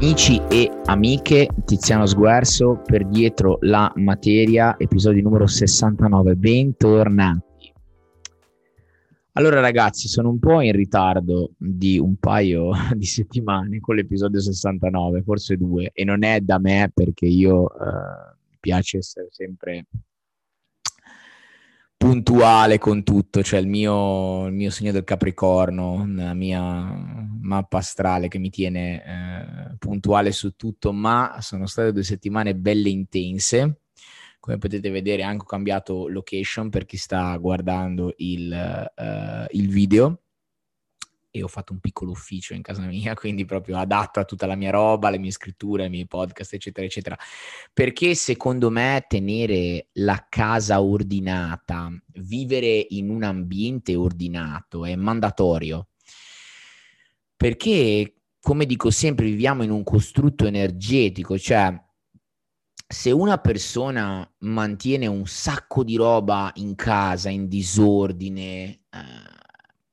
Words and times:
Amici 0.00 0.40
e 0.48 0.70
amiche, 0.84 1.48
Tiziano 1.64 2.06
Sguerso 2.06 2.80
per 2.86 3.04
dietro 3.04 3.58
la 3.62 3.92
materia, 3.96 4.76
episodio 4.78 5.24
numero 5.24 5.48
69. 5.48 6.36
Bentornati. 6.36 7.72
Allora 9.32 9.58
ragazzi, 9.58 10.06
sono 10.06 10.28
un 10.28 10.38
po' 10.38 10.60
in 10.60 10.70
ritardo 10.70 11.50
di 11.56 11.98
un 11.98 12.14
paio 12.14 12.70
di 12.94 13.06
settimane 13.06 13.80
con 13.80 13.96
l'episodio 13.96 14.38
69, 14.38 15.22
forse 15.22 15.56
due, 15.56 15.90
e 15.92 16.04
non 16.04 16.22
è 16.22 16.42
da 16.42 16.60
me 16.60 16.92
perché 16.94 17.26
io 17.26 17.68
eh, 17.68 18.36
piace 18.60 18.98
essere 18.98 19.26
sempre 19.32 19.86
puntuale 21.98 22.78
con 22.78 23.02
tutto, 23.02 23.42
cioè 23.42 23.58
il 23.58 23.66
mio, 23.66 24.46
il 24.46 24.54
mio, 24.54 24.70
segno 24.70 24.92
del 24.92 25.02
Capricorno, 25.02 26.06
la 26.14 26.32
mia 26.32 26.70
mappa 27.40 27.78
astrale 27.78 28.28
che 28.28 28.38
mi 28.38 28.50
tiene 28.50 29.04
eh, 29.04 29.76
puntuale 29.78 30.30
su 30.30 30.54
tutto, 30.54 30.92
ma 30.92 31.38
sono 31.40 31.66
state 31.66 31.92
due 31.92 32.04
settimane 32.04 32.54
belle 32.54 32.88
intense. 32.88 33.80
Come 34.38 34.58
potete 34.58 34.88
vedere, 34.90 35.24
anche 35.24 35.42
ho 35.42 35.46
cambiato 35.46 36.06
location 36.08 36.70
per 36.70 36.86
chi 36.86 36.96
sta 36.96 37.36
guardando 37.36 38.14
il, 38.18 38.90
uh, 38.96 39.44
il 39.50 39.68
video 39.68 40.22
e 41.30 41.42
ho 41.42 41.48
fatto 41.48 41.72
un 41.72 41.80
piccolo 41.80 42.10
ufficio 42.10 42.54
in 42.54 42.62
casa 42.62 42.82
mia, 42.82 43.14
quindi 43.16 43.44
proprio 43.44 43.78
adatto 43.78 44.20
a 44.20 44.24
tutta 44.24 44.46
la 44.46 44.54
mia 44.54 44.70
roba, 44.70 45.10
le 45.10 45.18
mie 45.18 45.30
scritture, 45.30 45.86
i 45.86 45.90
miei 45.90 46.06
podcast, 46.06 46.54
eccetera, 46.54 46.86
eccetera. 46.86 47.18
Perché 47.72 48.14
secondo 48.14 48.70
me 48.70 49.04
tenere 49.08 49.88
la 49.94 50.26
casa 50.28 50.80
ordinata, 50.80 51.90
vivere 52.14 52.86
in 52.90 53.10
un 53.10 53.22
ambiente 53.22 53.94
ordinato 53.94 54.84
è 54.84 54.94
mandatorio. 54.96 55.88
Perché, 57.36 58.14
come 58.40 58.66
dico 58.66 58.90
sempre, 58.90 59.26
viviamo 59.26 59.62
in 59.62 59.70
un 59.70 59.84
costrutto 59.84 60.46
energetico, 60.46 61.38
cioè 61.38 61.72
se 62.90 63.10
una 63.10 63.36
persona 63.36 64.28
mantiene 64.38 65.06
un 65.06 65.26
sacco 65.26 65.84
di 65.84 65.96
roba 65.96 66.50
in 66.54 66.74
casa 66.74 67.28
in 67.28 67.46
disordine, 67.46 68.80
eh, 68.90 69.37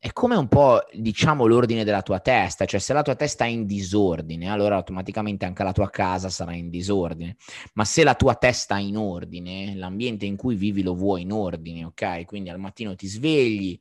è 0.06 0.14
come 0.14 0.36
un 0.36 0.48
po', 0.48 0.86
diciamo, 0.94 1.48
l'ordine 1.48 1.84
della 1.84 2.04
tua 2.04 2.20
testa, 2.20 2.66
cioè 2.66 2.80
se 2.80 2.94
la 2.94 3.02
tua 3.02 3.16
testa 3.16 3.46
è 3.46 3.48
in 3.48 3.66
disordine, 3.66 4.52
allora 4.52 4.76
automaticamente 4.76 5.46
anche 5.46 5.64
la 5.64 5.72
tua 5.72 5.90
casa 5.90 6.30
sarà 6.30 6.54
in 6.54 6.70
disordine, 6.70 7.38
ma 7.74 7.86
se 7.86 8.04
la 8.04 8.14
tua 8.14 8.36
testa 8.36 8.78
è 8.78 8.82
in 8.82 8.98
ordine, 8.98 9.74
l'ambiente 9.74 10.28
in 10.28 10.36
cui 10.36 10.54
vivi 10.54 10.84
lo 10.84 10.94
vuoi 10.94 11.24
in 11.24 11.32
ordine, 11.32 11.86
ok? 11.86 12.26
Quindi 12.26 12.52
al 12.52 12.60
mattino 12.60 12.94
ti 12.94 13.08
svegli, 13.08 13.80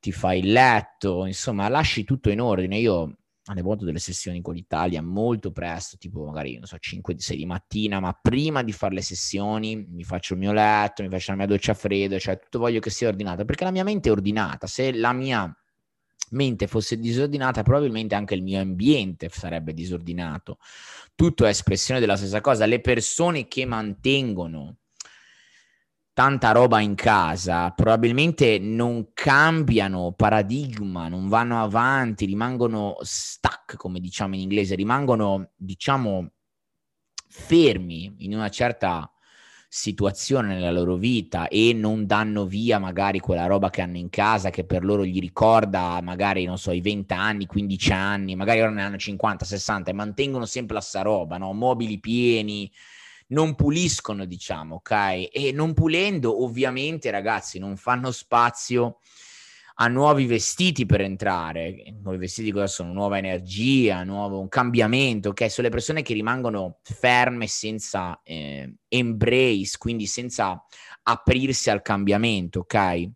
ti 0.00 0.12
fai 0.12 0.40
il 0.40 0.52
letto, 0.52 1.24
insomma, 1.24 1.66
lasci 1.68 2.04
tutto 2.04 2.28
in 2.28 2.42
ordine. 2.42 2.76
Io 2.76 3.16
alle 3.46 3.62
volte 3.62 3.84
delle 3.84 3.98
sessioni 3.98 4.40
con 4.40 4.54
l'Italia 4.54 5.02
molto 5.02 5.52
presto, 5.52 5.96
tipo 5.96 6.24
magari, 6.24 6.54
non 6.54 6.66
so, 6.66 6.76
5-6 6.76 7.36
di 7.36 7.46
mattina, 7.46 8.00
ma 8.00 8.12
prima 8.20 8.62
di 8.62 8.72
fare 8.72 8.94
le 8.94 9.02
sessioni 9.02 9.86
mi 9.88 10.04
faccio 10.04 10.34
il 10.34 10.40
mio 10.40 10.52
letto, 10.52 11.02
mi 11.02 11.08
faccio 11.08 11.30
la 11.30 11.38
mia 11.38 11.46
doccia 11.46 11.74
fredda, 11.74 12.18
cioè 12.18 12.38
tutto 12.38 12.58
voglio 12.58 12.80
che 12.80 12.90
sia 12.90 13.08
ordinato, 13.08 13.44
perché 13.44 13.64
la 13.64 13.70
mia 13.70 13.84
mente 13.84 14.08
è 14.08 14.12
ordinata. 14.12 14.66
Se 14.66 14.92
la 14.92 15.12
mia 15.12 15.54
mente 16.30 16.66
fosse 16.66 16.98
disordinata, 16.98 17.62
probabilmente 17.62 18.14
anche 18.14 18.34
il 18.34 18.42
mio 18.42 18.60
ambiente 18.60 19.28
sarebbe 19.30 19.72
disordinato. 19.72 20.58
Tutto 21.14 21.44
è 21.46 21.48
espressione 21.48 22.00
della 22.00 22.16
stessa 22.16 22.40
cosa. 22.40 22.66
Le 22.66 22.80
persone 22.80 23.46
che 23.46 23.64
mantengono 23.64 24.78
tanta 26.16 26.50
roba 26.52 26.80
in 26.80 26.94
casa, 26.94 27.72
probabilmente 27.72 28.58
non 28.58 29.10
cambiano 29.12 30.14
paradigma, 30.16 31.08
non 31.08 31.28
vanno 31.28 31.62
avanti, 31.62 32.24
rimangono 32.24 32.96
stuck, 33.02 33.76
come 33.76 34.00
diciamo 34.00 34.34
in 34.34 34.40
inglese, 34.40 34.76
rimangono, 34.76 35.50
diciamo, 35.54 36.30
fermi 37.28 38.14
in 38.20 38.32
una 38.32 38.48
certa 38.48 39.12
situazione 39.68 40.54
nella 40.54 40.70
loro 40.70 40.96
vita 40.96 41.48
e 41.48 41.74
non 41.74 42.06
danno 42.06 42.46
via 42.46 42.78
magari 42.78 43.18
quella 43.18 43.44
roba 43.44 43.68
che 43.68 43.82
hanno 43.82 43.98
in 43.98 44.08
casa 44.08 44.48
che 44.48 44.64
per 44.64 44.84
loro 44.86 45.04
gli 45.04 45.20
ricorda 45.20 46.00
magari, 46.00 46.46
non 46.46 46.56
so, 46.56 46.72
i 46.72 46.80
20 46.80 47.12
anni, 47.12 47.44
15 47.44 47.92
anni, 47.92 48.36
magari 48.36 48.62
ora 48.62 48.70
ne 48.70 48.82
hanno 48.82 48.96
50, 48.96 49.44
60 49.44 49.90
e 49.90 49.92
mantengono 49.92 50.46
sempre 50.46 50.76
la 50.76 50.80
stessa 50.80 51.02
roba, 51.02 51.36
no? 51.36 51.52
Mobili 51.52 52.00
pieni, 52.00 52.72
non 53.28 53.54
puliscono, 53.54 54.24
diciamo, 54.24 54.76
ok? 54.76 55.28
E 55.32 55.50
non 55.52 55.74
pulendo, 55.74 56.44
ovviamente, 56.44 57.10
ragazzi, 57.10 57.58
non 57.58 57.76
fanno 57.76 58.10
spazio 58.10 58.98
a 59.78 59.88
nuovi 59.88 60.26
vestiti 60.26 60.86
per 60.86 61.00
entrare. 61.00 61.82
Nuovi 62.00 62.18
vestiti 62.18 62.50
cosa 62.50 62.66
sono? 62.66 62.92
Nuova 62.92 63.18
energia, 63.18 64.04
nuovo 64.04 64.38
un 64.38 64.48
cambiamento, 64.48 65.30
ok? 65.30 65.50
Sono 65.50 65.66
le 65.66 65.72
persone 65.72 66.02
che 66.02 66.14
rimangono 66.14 66.78
ferme 66.82 67.46
senza 67.46 68.20
eh, 68.22 68.76
embrace, 68.88 69.76
quindi 69.78 70.06
senza 70.06 70.62
aprirsi 71.02 71.70
al 71.70 71.82
cambiamento, 71.82 72.60
ok? 72.60 73.10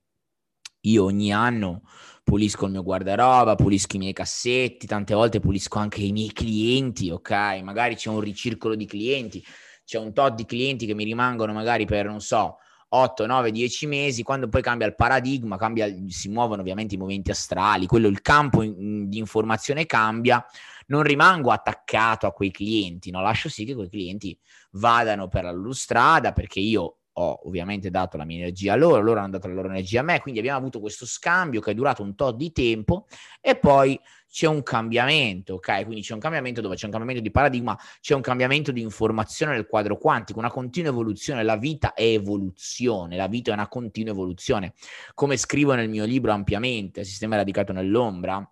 Io 0.84 1.04
ogni 1.04 1.32
anno 1.32 1.82
pulisco 2.22 2.66
il 2.66 2.72
mio 2.72 2.82
guardaroba, 2.82 3.54
pulisco 3.54 3.96
i 3.96 3.98
miei 3.98 4.12
cassetti, 4.12 4.86
tante 4.86 5.14
volte 5.14 5.40
pulisco 5.40 5.78
anche 5.78 6.02
i 6.02 6.12
miei 6.12 6.32
clienti, 6.32 7.10
ok? 7.10 7.60
Magari 7.62 7.96
c'è 7.96 8.08
un 8.08 8.20
ricircolo 8.20 8.74
di 8.74 8.86
clienti 8.86 9.44
c'è 9.90 9.98
un 9.98 10.12
tot 10.12 10.36
di 10.36 10.44
clienti 10.44 10.86
che 10.86 10.94
mi 10.94 11.02
rimangono 11.02 11.52
magari 11.52 11.84
per, 11.84 12.06
non 12.06 12.20
so, 12.20 12.58
8, 12.90 13.26
9, 13.26 13.50
10 13.50 13.88
mesi, 13.88 14.22
quando 14.22 14.48
poi 14.48 14.62
cambia 14.62 14.86
il 14.86 14.94
paradigma, 14.94 15.56
cambia, 15.56 15.92
si 16.06 16.28
muovono 16.28 16.60
ovviamente 16.60 16.94
i 16.94 16.98
movimenti 16.98 17.32
astrali, 17.32 17.86
quello 17.86 18.06
il 18.06 18.20
campo 18.20 18.62
in, 18.62 19.08
di 19.08 19.18
informazione 19.18 19.86
cambia, 19.86 20.44
non 20.86 21.02
rimango 21.02 21.50
attaccato 21.50 22.28
a 22.28 22.32
quei 22.32 22.52
clienti, 22.52 23.10
no? 23.10 23.20
lascio 23.20 23.48
sì 23.48 23.64
che 23.64 23.74
quei 23.74 23.88
clienti 23.88 24.38
vadano 24.72 25.26
per 25.26 25.42
la 25.42 25.50
loro 25.50 25.72
strada 25.72 26.32
perché 26.32 26.60
io 26.60 26.98
ho 27.20 27.40
ovviamente 27.44 27.90
dato 27.90 28.16
la 28.16 28.24
mia 28.24 28.38
energia 28.38 28.72
a 28.72 28.76
loro, 28.76 29.00
loro 29.00 29.20
hanno 29.20 29.30
dato 29.30 29.48
la 29.48 29.54
loro 29.54 29.68
energia 29.68 30.00
a 30.00 30.02
me, 30.02 30.20
quindi 30.20 30.40
abbiamo 30.40 30.58
avuto 30.58 30.80
questo 30.80 31.06
scambio 31.06 31.60
che 31.60 31.72
è 31.72 31.74
durato 31.74 32.02
un 32.02 32.14
tot 32.14 32.36
di 32.36 32.52
tempo 32.52 33.06
e 33.40 33.56
poi 33.56 33.98
c'è 34.30 34.46
un 34.46 34.62
cambiamento, 34.62 35.54
ok? 35.54 35.84
Quindi 35.84 36.02
c'è 36.02 36.14
un 36.14 36.20
cambiamento 36.20 36.60
dove 36.60 36.76
c'è 36.76 36.84
un 36.84 36.92
cambiamento 36.92 37.22
di 37.22 37.32
paradigma, 37.32 37.76
c'è 38.00 38.14
un 38.14 38.20
cambiamento 38.20 38.70
di 38.70 38.80
informazione 38.80 39.52
nel 39.52 39.66
quadro 39.66 39.98
quantico, 39.98 40.38
una 40.38 40.50
continua 40.50 40.90
evoluzione. 40.90 41.42
La 41.42 41.56
vita 41.56 41.94
è 41.94 42.04
evoluzione, 42.04 43.16
la 43.16 43.26
vita 43.26 43.50
è 43.50 43.54
una 43.54 43.66
continua 43.66 44.12
evoluzione. 44.12 44.74
Come 45.14 45.36
scrivo 45.36 45.74
nel 45.74 45.88
mio 45.88 46.04
libro 46.04 46.30
ampiamente, 46.30 47.04
Sistema 47.04 47.36
radicato 47.36 47.72
nell'ombra, 47.72 48.48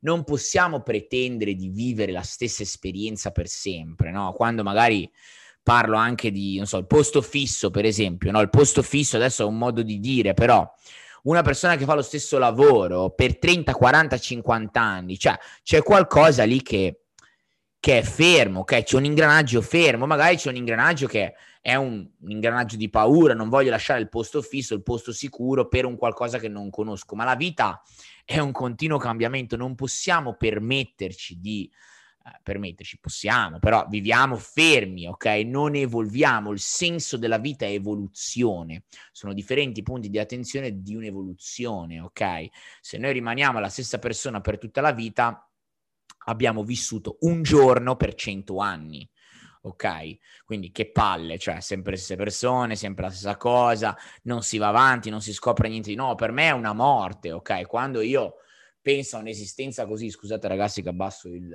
non 0.00 0.24
possiamo 0.24 0.80
pretendere 0.82 1.54
di 1.54 1.68
vivere 1.68 2.12
la 2.12 2.22
stessa 2.22 2.62
esperienza 2.62 3.30
per 3.30 3.48
sempre, 3.48 4.10
no? 4.10 4.32
Quando 4.32 4.62
magari 4.62 5.10
parlo 5.68 5.98
anche 5.98 6.30
di, 6.30 6.56
non 6.56 6.64
so, 6.64 6.78
il 6.78 6.86
posto 6.86 7.20
fisso, 7.20 7.70
per 7.70 7.84
esempio, 7.84 8.30
no? 8.30 8.40
Il 8.40 8.48
posto 8.48 8.80
fisso 8.80 9.16
adesso 9.16 9.42
è 9.42 9.44
un 9.46 9.58
modo 9.58 9.82
di 9.82 10.00
dire, 10.00 10.32
però 10.32 10.66
una 11.24 11.42
persona 11.42 11.76
che 11.76 11.84
fa 11.84 11.92
lo 11.92 12.00
stesso 12.00 12.38
lavoro 12.38 13.10
per 13.10 13.38
30, 13.38 13.74
40, 13.74 14.18
50 14.18 14.80
anni, 14.80 15.18
cioè 15.18 15.38
c'è 15.62 15.82
qualcosa 15.82 16.44
lì 16.44 16.62
che, 16.62 17.02
che 17.78 17.98
è 17.98 18.02
fermo, 18.02 18.60
ok? 18.60 18.82
C'è 18.82 18.96
un 18.96 19.04
ingranaggio 19.04 19.60
fermo, 19.60 20.06
magari 20.06 20.36
c'è 20.36 20.48
un 20.48 20.56
ingranaggio 20.56 21.06
che 21.06 21.34
è 21.60 21.74
un, 21.74 22.08
un, 22.18 22.30
ingranaggio 22.30 22.76
di 22.76 22.88
paura, 22.88 23.34
non 23.34 23.50
voglio 23.50 23.68
lasciare 23.68 24.00
il 24.00 24.08
posto 24.08 24.40
fisso, 24.40 24.72
il 24.72 24.82
posto 24.82 25.12
sicuro 25.12 25.68
per 25.68 25.84
un 25.84 25.98
qualcosa 25.98 26.38
che 26.38 26.48
non 26.48 26.70
conosco, 26.70 27.14
ma 27.14 27.24
la 27.24 27.36
vita 27.36 27.82
è 28.24 28.38
un 28.38 28.52
continuo 28.52 28.96
cambiamento, 28.96 29.54
non 29.54 29.74
possiamo 29.74 30.34
permetterci 30.34 31.38
di 31.38 31.70
permetterci, 32.42 32.98
possiamo, 32.98 33.58
però 33.58 33.86
viviamo 33.88 34.36
fermi, 34.36 35.06
ok? 35.06 35.26
Non 35.44 35.74
evolviamo, 35.74 36.52
il 36.52 36.60
senso 36.60 37.16
della 37.16 37.38
vita 37.38 37.64
è 37.64 37.70
evoluzione, 37.70 38.84
sono 39.12 39.32
differenti 39.32 39.82
punti 39.82 40.08
di 40.08 40.18
attenzione 40.18 40.82
di 40.82 40.94
un'evoluzione, 40.94 42.00
ok? 42.00 42.46
Se 42.80 42.98
noi 42.98 43.12
rimaniamo 43.12 43.58
la 43.58 43.68
stessa 43.68 43.98
persona 43.98 44.40
per 44.40 44.58
tutta 44.58 44.80
la 44.80 44.92
vita, 44.92 45.48
abbiamo 46.26 46.62
vissuto 46.62 47.16
un 47.20 47.42
giorno 47.42 47.96
per 47.96 48.14
cento 48.14 48.58
anni. 48.58 49.08
Ok, 49.60 50.18
quindi 50.44 50.70
che 50.70 50.92
palle, 50.92 51.36
cioè 51.36 51.60
sempre 51.60 51.90
le 51.90 51.96
stesse 51.96 52.16
persone, 52.16 52.76
sempre 52.76 53.04
la 53.04 53.10
stessa 53.10 53.36
cosa, 53.36 53.94
non 54.22 54.42
si 54.42 54.56
va 54.56 54.68
avanti, 54.68 55.10
non 55.10 55.20
si 55.20 55.32
scopre 55.32 55.68
niente 55.68 55.90
di 55.90 55.96
nuovo. 55.96 56.14
Per 56.14 56.30
me 56.30 56.46
è 56.46 56.52
una 56.52 56.72
morte, 56.72 57.32
ok? 57.32 57.66
Quando 57.66 58.00
io 58.00 58.36
penso 58.80 59.16
a 59.16 59.20
un'esistenza 59.20 59.84
così, 59.86 60.10
scusate 60.10 60.46
ragazzi 60.46 60.80
che 60.80 60.88
abbasso 60.88 61.28
il, 61.28 61.52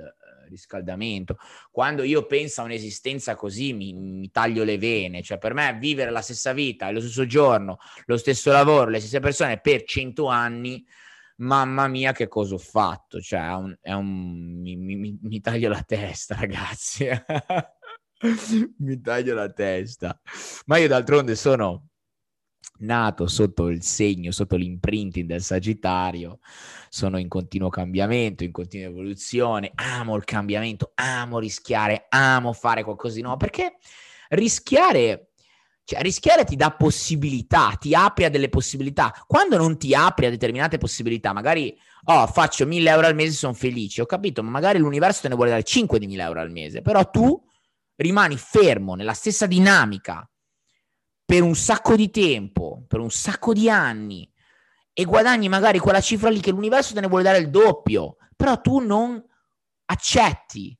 riscaldamento. 0.48 1.36
Quando 1.70 2.02
io 2.02 2.26
penso 2.26 2.60
a 2.60 2.64
un'esistenza 2.64 3.34
così 3.34 3.72
mi, 3.72 3.92
mi, 3.92 4.30
taglio 4.30 4.64
le 4.64 4.78
vene, 4.78 5.22
cioè 5.22 5.38
per 5.38 5.54
me 5.54 5.76
vivere 5.78 6.10
la 6.10 6.20
stessa 6.20 6.52
vita, 6.52 6.90
lo 6.90 7.00
stesso 7.00 7.26
giorno, 7.26 7.78
lo 8.06 8.16
stesso 8.16 8.52
lavoro, 8.52 8.90
le 8.90 9.00
stesse 9.00 9.20
persone 9.20 9.60
per 9.60 9.84
cento 9.84 10.26
anni, 10.26 10.84
mamma 11.36 11.88
mia 11.88 12.12
che 12.12 12.28
cosa 12.28 12.54
ho 12.54 12.58
fatto, 12.58 13.20
cioè 13.20 13.40
è 13.40 13.54
un, 13.54 13.76
è 13.80 13.92
un 13.92 14.60
mi, 14.60 14.76
mi, 14.76 15.18
mi 15.20 15.40
taglio 15.40 15.68
la 15.68 15.82
testa 15.82 16.34
ragazzi, 16.38 17.08
mi 18.78 19.00
taglio 19.00 19.34
la 19.34 19.50
testa, 19.50 20.20
ma 20.66 20.76
io 20.78 20.88
d'altronde 20.88 21.34
sono 21.34 21.88
nato 22.78 23.26
sotto 23.26 23.68
il 23.68 23.82
segno, 23.82 24.30
sotto 24.30 24.56
l'imprinting 24.56 25.26
del 25.26 25.42
Sagittario, 25.42 26.40
sono 26.88 27.18
in 27.18 27.28
continuo 27.28 27.68
cambiamento, 27.68 28.44
in 28.44 28.52
continua 28.52 28.88
evoluzione, 28.88 29.72
amo 29.74 30.16
il 30.16 30.24
cambiamento, 30.24 30.92
amo 30.94 31.38
rischiare, 31.38 32.06
amo 32.08 32.52
fare 32.52 32.82
qualcosa 32.82 33.14
di 33.14 33.22
nuovo, 33.22 33.36
perché 33.36 33.76
rischiare, 34.30 35.30
cioè 35.84 36.00
rischiare 36.02 36.44
ti 36.44 36.56
dà 36.56 36.72
possibilità, 36.72 37.76
ti 37.78 37.94
apre 37.94 38.26
a 38.26 38.30
delle 38.30 38.48
possibilità. 38.48 39.14
Quando 39.26 39.56
non 39.56 39.78
ti 39.78 39.94
apri 39.94 40.26
a 40.26 40.30
determinate 40.30 40.78
possibilità, 40.78 41.32
magari, 41.32 41.76
oh, 42.04 42.26
faccio 42.26 42.66
1000 42.66 42.90
euro 42.90 43.06
al 43.06 43.14
mese, 43.14 43.32
sono 43.32 43.54
felice, 43.54 44.02
ho 44.02 44.06
capito, 44.06 44.42
ma 44.42 44.50
magari 44.50 44.78
l'universo 44.78 45.22
te 45.22 45.28
ne 45.28 45.34
vuole 45.34 45.50
dare 45.50 45.62
5 45.62 45.98
di 45.98 46.06
1000 46.06 46.22
euro 46.22 46.40
al 46.40 46.50
mese, 46.50 46.82
però 46.82 47.08
tu 47.08 47.40
rimani 47.96 48.36
fermo 48.36 48.94
nella 48.96 49.12
stessa 49.12 49.46
dinamica 49.46 50.28
per 51.24 51.42
un 51.42 51.54
sacco 51.54 51.96
di 51.96 52.10
tempo, 52.10 52.84
per 52.86 53.00
un 53.00 53.10
sacco 53.10 53.52
di 53.52 53.70
anni 53.70 54.30
e 54.92 55.04
guadagni 55.04 55.48
magari 55.48 55.78
quella 55.78 56.00
cifra 56.00 56.30
lì 56.30 56.40
che 56.40 56.50
l'universo 56.50 56.94
te 56.94 57.00
ne 57.00 57.08
vuole 57.08 57.24
dare 57.24 57.38
il 57.38 57.50
doppio, 57.50 58.16
però 58.36 58.60
tu 58.60 58.78
non 58.78 59.22
accetti 59.86 60.76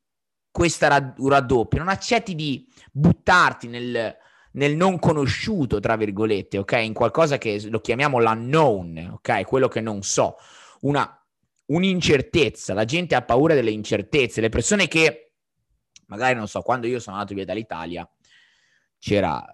questo 0.50 0.86
raddoppio, 0.88 1.78
non 1.78 1.88
accetti 1.88 2.34
di 2.36 2.64
buttarti 2.92 3.66
nel, 3.66 4.16
nel 4.52 4.76
non 4.76 5.00
conosciuto, 5.00 5.80
tra 5.80 5.96
virgolette, 5.96 6.58
ok? 6.58 6.72
In 6.74 6.92
qualcosa 6.94 7.38
che 7.38 7.60
lo 7.68 7.80
chiamiamo 7.80 8.20
l'unknown, 8.20 9.14
ok? 9.14 9.44
Quello 9.44 9.66
che 9.66 9.80
non 9.80 10.02
so, 10.02 10.36
una, 10.82 11.20
un'incertezza. 11.66 12.72
La 12.72 12.84
gente 12.84 13.16
ha 13.16 13.22
paura 13.22 13.54
delle 13.54 13.72
incertezze. 13.72 14.40
Le 14.40 14.48
persone 14.48 14.86
che, 14.86 15.32
magari 16.06 16.36
non 16.36 16.46
so, 16.46 16.62
quando 16.62 16.86
io 16.86 17.00
sono 17.00 17.16
andato 17.16 17.34
via 17.34 17.44
dall'Italia, 17.44 18.08
c'era 18.98 19.44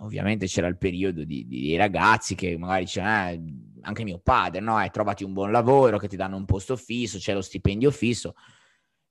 ovviamente 0.00 0.46
c'era 0.46 0.66
il 0.66 0.78
periodo 0.78 1.24
di, 1.24 1.46
di, 1.46 1.60
di 1.60 1.76
ragazzi 1.76 2.34
che 2.34 2.56
magari 2.58 2.84
dicevano, 2.84 3.30
eh, 3.30 3.42
anche 3.82 4.04
mio 4.04 4.18
padre, 4.22 4.60
no? 4.60 4.82
Eh, 4.82 4.90
trovati 4.90 5.24
un 5.24 5.32
buon 5.32 5.50
lavoro, 5.50 5.98
che 5.98 6.08
ti 6.08 6.16
danno 6.16 6.36
un 6.36 6.44
posto 6.44 6.76
fisso, 6.76 7.18
c'è 7.18 7.32
lo 7.32 7.42
stipendio 7.42 7.90
fisso. 7.90 8.34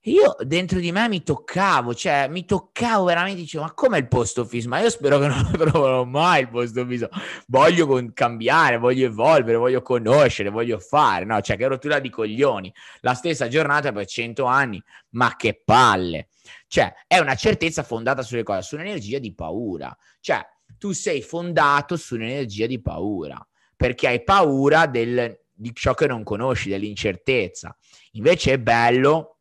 Io 0.06 0.36
dentro 0.38 0.78
di 0.78 0.92
me 0.92 1.08
mi 1.08 1.24
toccavo, 1.24 1.92
cioè 1.92 2.28
mi 2.28 2.44
toccavo 2.44 3.06
veramente, 3.06 3.40
dicevo, 3.40 3.64
ma 3.64 3.72
com'è 3.72 3.98
il 3.98 4.06
posto 4.06 4.44
fisso? 4.44 4.68
Ma 4.68 4.78
io 4.78 4.88
spero 4.88 5.18
che 5.18 5.26
non 5.26 5.48
lo 5.50 5.50
troverò 5.58 6.04
mai 6.04 6.42
il 6.42 6.48
posto 6.48 6.86
fisso. 6.86 7.08
Voglio 7.48 7.88
con- 7.88 8.12
cambiare, 8.12 8.78
voglio 8.78 9.06
evolvere, 9.06 9.56
voglio 9.56 9.82
conoscere, 9.82 10.50
voglio 10.50 10.78
fare, 10.78 11.24
no? 11.24 11.40
Cioè 11.40 11.56
che 11.56 11.66
rottura 11.66 11.98
di 11.98 12.08
coglioni. 12.08 12.72
La 13.00 13.14
stessa 13.14 13.48
giornata 13.48 13.90
per 13.90 14.06
100 14.06 14.44
anni, 14.44 14.80
ma 15.10 15.34
che 15.36 15.60
palle. 15.64 16.28
Cioè, 16.68 16.92
è 17.08 17.18
una 17.18 17.34
certezza 17.34 17.82
fondata 17.82 18.22
sulle 18.22 18.44
cose, 18.44 18.62
su 18.62 18.76
un'energia 18.76 19.18
di 19.18 19.34
paura. 19.34 19.96
Cioè, 20.20 20.40
tu 20.78 20.92
sei 20.92 21.22
fondato 21.22 21.96
su 21.96 22.14
un'energia 22.14 22.66
di 22.66 22.80
paura, 22.80 23.44
perché 23.76 24.08
hai 24.08 24.22
paura 24.22 24.86
del, 24.86 25.46
di 25.52 25.72
ciò 25.74 25.94
che 25.94 26.06
non 26.06 26.22
conosci, 26.22 26.68
dell'incertezza. 26.68 27.76
Invece 28.12 28.52
è 28.52 28.58
bello 28.58 29.38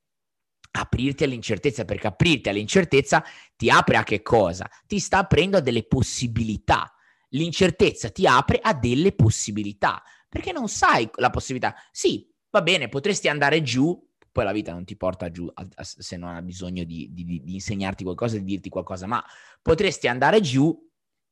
aprirti 0.72 1.24
all'incertezza, 1.24 1.86
perché 1.86 2.08
aprirti 2.08 2.50
all'incertezza 2.50 3.24
ti 3.56 3.70
apre 3.70 3.98
a 3.98 4.04
che 4.04 4.22
cosa? 4.22 4.70
Ti 4.86 5.00
sta 5.00 5.20
aprendo 5.20 5.58
a 5.58 5.62
delle 5.62 5.86
possibilità. 5.86 6.94
L'incertezza 7.30 8.10
ti 8.10 8.26
apre 8.28 8.60
a 8.62 8.74
delle 8.74 9.14
possibilità, 9.14 10.02
perché 10.30 10.52
non 10.52 10.68
sai 10.68 11.10
la 11.16 11.30
possibilità. 11.30 11.76
Sì, 11.92 12.30
va 12.50 12.62
bene, 12.62 12.88
potresti 12.88 13.28
andare 13.28 13.62
giù, 13.62 14.02
poi 14.32 14.44
la 14.44 14.52
vita 14.52 14.74
non 14.74 14.84
ti 14.84 14.98
porta 14.98 15.32
giù 15.32 15.50
a, 15.54 15.66
a, 15.76 15.84
se 15.84 16.18
non 16.18 16.36
ha 16.36 16.42
bisogno 16.42 16.84
di, 16.84 17.10
di, 17.12 17.24
di, 17.24 17.54
insegnarti 17.54 18.04
qualcosa, 18.04 18.38
di 18.38 18.44
dirti 18.44 18.70
qualcosa, 18.70 19.08
ma 19.08 19.24
potresti 19.62 20.08
andare 20.08 20.42
giù 20.42 20.78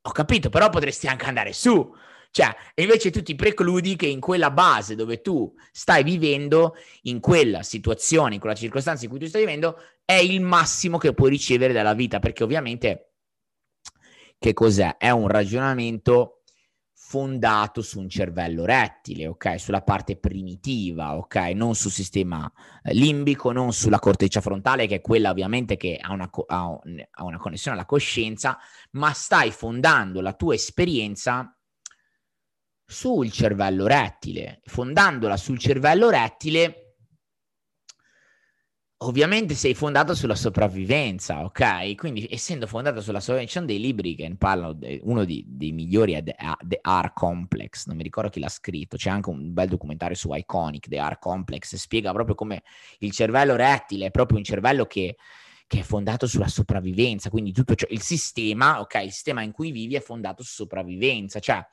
ho 0.05 0.11
capito, 0.11 0.49
però 0.49 0.69
potresti 0.69 1.07
anche 1.07 1.25
andare 1.25 1.53
su. 1.53 1.95
Cioè, 2.31 2.55
invece 2.75 3.11
tu 3.11 3.21
ti 3.21 3.35
precludi 3.35 3.95
che 3.95 4.07
in 4.07 4.19
quella 4.19 4.49
base 4.49 4.95
dove 4.95 5.21
tu 5.21 5.53
stai 5.71 6.03
vivendo, 6.03 6.75
in 7.03 7.19
quella 7.19 7.61
situazione, 7.61 8.33
in 8.33 8.39
quella 8.39 8.55
circostanza 8.55 9.03
in 9.03 9.09
cui 9.11 9.19
tu 9.19 9.27
stai 9.27 9.41
vivendo, 9.41 9.77
è 10.03 10.15
il 10.15 10.41
massimo 10.41 10.97
che 10.97 11.13
puoi 11.13 11.29
ricevere 11.29 11.73
dalla 11.73 11.93
vita, 11.93 12.19
perché 12.19 12.43
ovviamente 12.43 13.13
che 14.39 14.53
cos'è? 14.53 14.97
È 14.97 15.09
un 15.09 15.27
ragionamento 15.27 16.42
fondato 17.13 17.83
su 17.83 17.99
un 17.99 18.09
cervello 18.09 18.65
rettile, 18.65 19.27
ok? 19.27 19.59
Sulla 19.59 19.83
parte 19.83 20.17
primitiva, 20.17 21.15
ok? 21.15 21.35
Non 21.53 21.75
sul 21.75 21.91
sistema 21.91 22.51
eh, 22.81 22.91
limbico, 22.95 23.51
non 23.51 23.71
sulla 23.71 23.99
corteccia 23.99 24.41
frontale, 24.41 24.87
che 24.87 24.95
è 24.95 25.01
quella 25.01 25.29
ovviamente 25.29 25.77
che 25.77 25.95
ha 26.01 26.11
una, 26.11 26.31
co- 26.31 26.45
ha 26.47 26.75
una 27.23 27.37
connessione 27.37 27.77
alla 27.77 27.85
coscienza, 27.85 28.57
ma 28.93 29.13
stai 29.13 29.51
fondando 29.51 30.21
la 30.21 30.33
tua 30.33 30.55
esperienza 30.55 31.55
sul 32.83 33.31
cervello 33.31 33.85
rettile. 33.85 34.61
Fondandola 34.63 35.37
sul 35.37 35.59
cervello 35.59 36.09
rettile 36.09 36.82
ovviamente 39.05 39.53
sei 39.55 39.73
fondato 39.73 40.15
sulla 40.15 40.35
sopravvivenza, 40.35 41.43
ok? 41.43 41.95
Quindi 41.95 42.27
essendo 42.29 42.67
fondato 42.67 43.01
sulla 43.01 43.19
sopravvivenza, 43.19 43.59
sono 43.59 43.65
dei 43.65 43.79
libri 43.79 44.15
che 44.15 44.27
ne 44.27 44.35
parlano, 44.35 44.77
uno 45.01 45.25
di, 45.25 45.43
dei 45.47 45.71
migliori 45.71 46.13
è 46.13 46.23
The, 46.23 46.35
The 46.63 46.81
R 46.83 47.13
Complex, 47.13 47.85
non 47.87 47.97
mi 47.97 48.03
ricordo 48.03 48.29
chi 48.29 48.39
l'ha 48.39 48.49
scritto, 48.49 48.97
c'è 48.97 49.09
anche 49.09 49.29
un 49.29 49.53
bel 49.53 49.67
documentario 49.67 50.15
su 50.15 50.33
Iconic, 50.33 50.87
The 50.87 50.99
R 50.99 51.19
Complex, 51.19 51.75
spiega 51.75 52.11
proprio 52.11 52.35
come 52.35 52.63
il 52.99 53.11
cervello 53.11 53.55
rettile 53.55 54.07
è 54.07 54.11
proprio 54.11 54.37
un 54.37 54.43
cervello 54.43 54.85
che, 54.85 55.17
che 55.67 55.79
è 55.79 55.83
fondato 55.83 56.27
sulla 56.27 56.47
sopravvivenza, 56.47 57.29
quindi 57.29 57.51
tutto 57.51 57.75
ciò, 57.75 57.85
il 57.89 58.01
sistema, 58.01 58.79
ok? 58.79 58.95
Il 59.03 59.11
sistema 59.11 59.41
in 59.41 59.51
cui 59.51 59.71
vivi 59.71 59.95
è 59.95 60.01
fondato 60.01 60.43
su 60.43 60.53
sopravvivenza, 60.53 61.39
cioè 61.39 61.65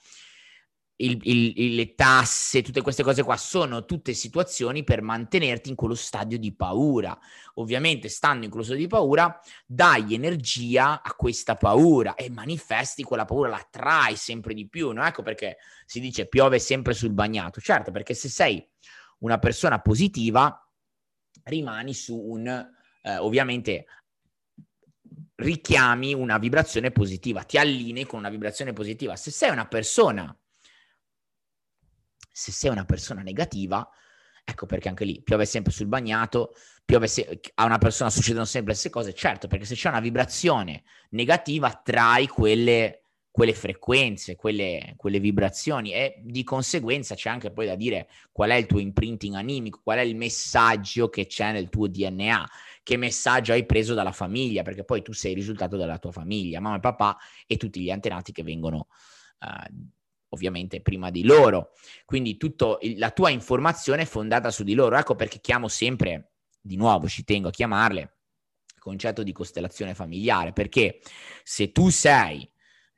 il, 1.05 1.19
il, 1.23 1.75
le 1.75 1.95
tasse, 1.95 2.63
tutte 2.63 2.83
queste 2.83 3.03
cose 3.03 3.23
qua 3.23 3.37
sono 3.37 3.85
tutte 3.85 4.13
situazioni 4.13 4.85
per 4.85 5.03
mantenerti 5.03 5.71
in 5.71 5.75
quello 5.75 5.95
stadio 5.95 6.39
di 6.39 6.55
paura. 6.55 7.19
Ovviamente, 7.55 8.09
stando 8.09 8.45
in 8.45 8.51
quello 8.51 8.65
stadio 8.65 8.83
di 8.83 8.89
paura, 8.89 9.41
dai 9.67 10.15
energia 10.15 11.03
a 11.03 11.15
questa 11.15 11.57
paura 11.57 12.15
e 12.15 12.31
manifesti 12.31 13.03
quella 13.03 13.25
paura, 13.25 13.49
la 13.49 13.67
trai 13.71 14.17
sempre 14.17 14.53
di 14.53 14.69
più. 14.69 14.91
No? 14.93 15.05
Ecco 15.05 15.23
perché 15.23 15.57
si 15.87 16.01
dice 16.01 16.29
piove 16.29 16.59
sempre 16.59 16.93
sul 16.93 17.13
bagnato. 17.13 17.61
Certo, 17.61 17.91
perché 17.91 18.15
se 18.15 18.29
sei 18.29 18.67
una 19.21 19.39
persona 19.39 19.81
positiva, 19.81 20.67
rimani 21.45 21.95
su 21.95 22.17
un, 22.17 22.47
eh, 22.47 23.17
ovviamente, 23.17 23.87
richiami 25.37 26.13
una 26.13 26.37
vibrazione 26.37 26.91
positiva, 26.91 27.43
ti 27.45 27.57
allinei 27.57 28.05
con 28.05 28.19
una 28.19 28.29
vibrazione 28.29 28.75
positiva. 28.75 29.17
Se 29.17 29.31
sei 29.31 29.51
una 29.51 29.67
persona 29.67 30.35
se 32.33 32.53
sei 32.53 32.71
una 32.71 32.85
persona 32.85 33.23
negativa, 33.23 33.89
ecco 34.45 34.67
perché 34.67 34.89
anche 34.89 35.05
lì 35.05 35.23
piove 35.23 35.45
sempre 35.47 35.73
sul 35.73 35.87
bagnato, 35.87 36.55
piove 36.85 37.07
se- 37.07 37.41
a 37.55 37.65
una 37.65 37.79
persona 37.79 38.11
succedono 38.11 38.45
sempre 38.45 38.73
le 38.73 38.79
stesse 38.79 38.93
cose, 38.93 39.15
certo, 39.15 39.47
perché 39.47 39.65
se 39.65 39.75
c'è 39.75 39.89
una 39.89 40.01
vibrazione 40.01 40.83
negativa 41.11 41.73
trai 41.73 42.27
quelle, 42.27 43.05
quelle 43.31 43.55
frequenze, 43.55 44.37
quelle, 44.37 44.95
quelle, 44.97 45.21
vibrazioni 45.21 45.93
e 45.93 46.21
di 46.25 46.43
conseguenza 46.43 47.15
c'è 47.15 47.31
anche 47.31 47.53
poi 47.53 47.67
da 47.67 47.77
dire 47.77 48.09
qual 48.33 48.51
è 48.51 48.55
il 48.55 48.67
tuo 48.67 48.81
imprinting 48.81 49.35
animico, 49.35 49.81
qual 49.83 49.99
è 49.99 50.03
il 50.03 50.17
messaggio 50.17 51.09
che 51.09 51.27
c'è 51.27 51.53
nel 51.53 51.69
tuo 51.69 51.87
DNA, 51.87 52.49
che 52.83 52.97
messaggio 52.97 53.53
hai 53.53 53.65
preso 53.67 53.95
dalla 53.95 54.13
famiglia, 54.13 54.63
perché 54.63 54.85
poi 54.85 55.03
tu 55.03 55.13
sei 55.13 55.33
il 55.33 55.37
risultato 55.37 55.77
della 55.77 55.99
tua 55.99 56.13
famiglia, 56.13 56.61
mamma 56.61 56.77
e 56.77 56.81
papà 56.81 57.17
e 57.47 57.57
tutti 57.57 57.81
gli 57.81 57.91
antenati 57.91 58.33
che 58.33 58.43
vengono... 58.43 58.89
Uh, 59.41 59.99
ovviamente 60.31 60.81
prima 60.81 61.11
di 61.11 61.25
loro. 61.25 61.73
Quindi 62.05 62.37
tutta 62.37 62.79
la 62.97 63.11
tua 63.11 63.31
informazione 63.31 64.03
è 64.03 64.07
fondata 64.07 64.51
su 64.51 64.65
di 64.65 64.75
loro. 64.75 64.97
Ecco 64.97 65.15
perché 65.15 65.41
chiamo 65.41 65.69
sempre, 65.69 66.33
di 66.61 66.77
nuovo 66.77 67.09
ci 67.09 67.25
tengo 67.25 67.49
a 67.49 67.53
chiamarle, 67.53 68.01
il 68.01 68.81
concetto 68.81 69.23
di 69.23 69.33
costellazione 69.33 69.95
familiare, 69.95 70.53
perché 70.53 71.01
se 71.43 71.73
tu 71.73 71.89
sei 71.89 72.49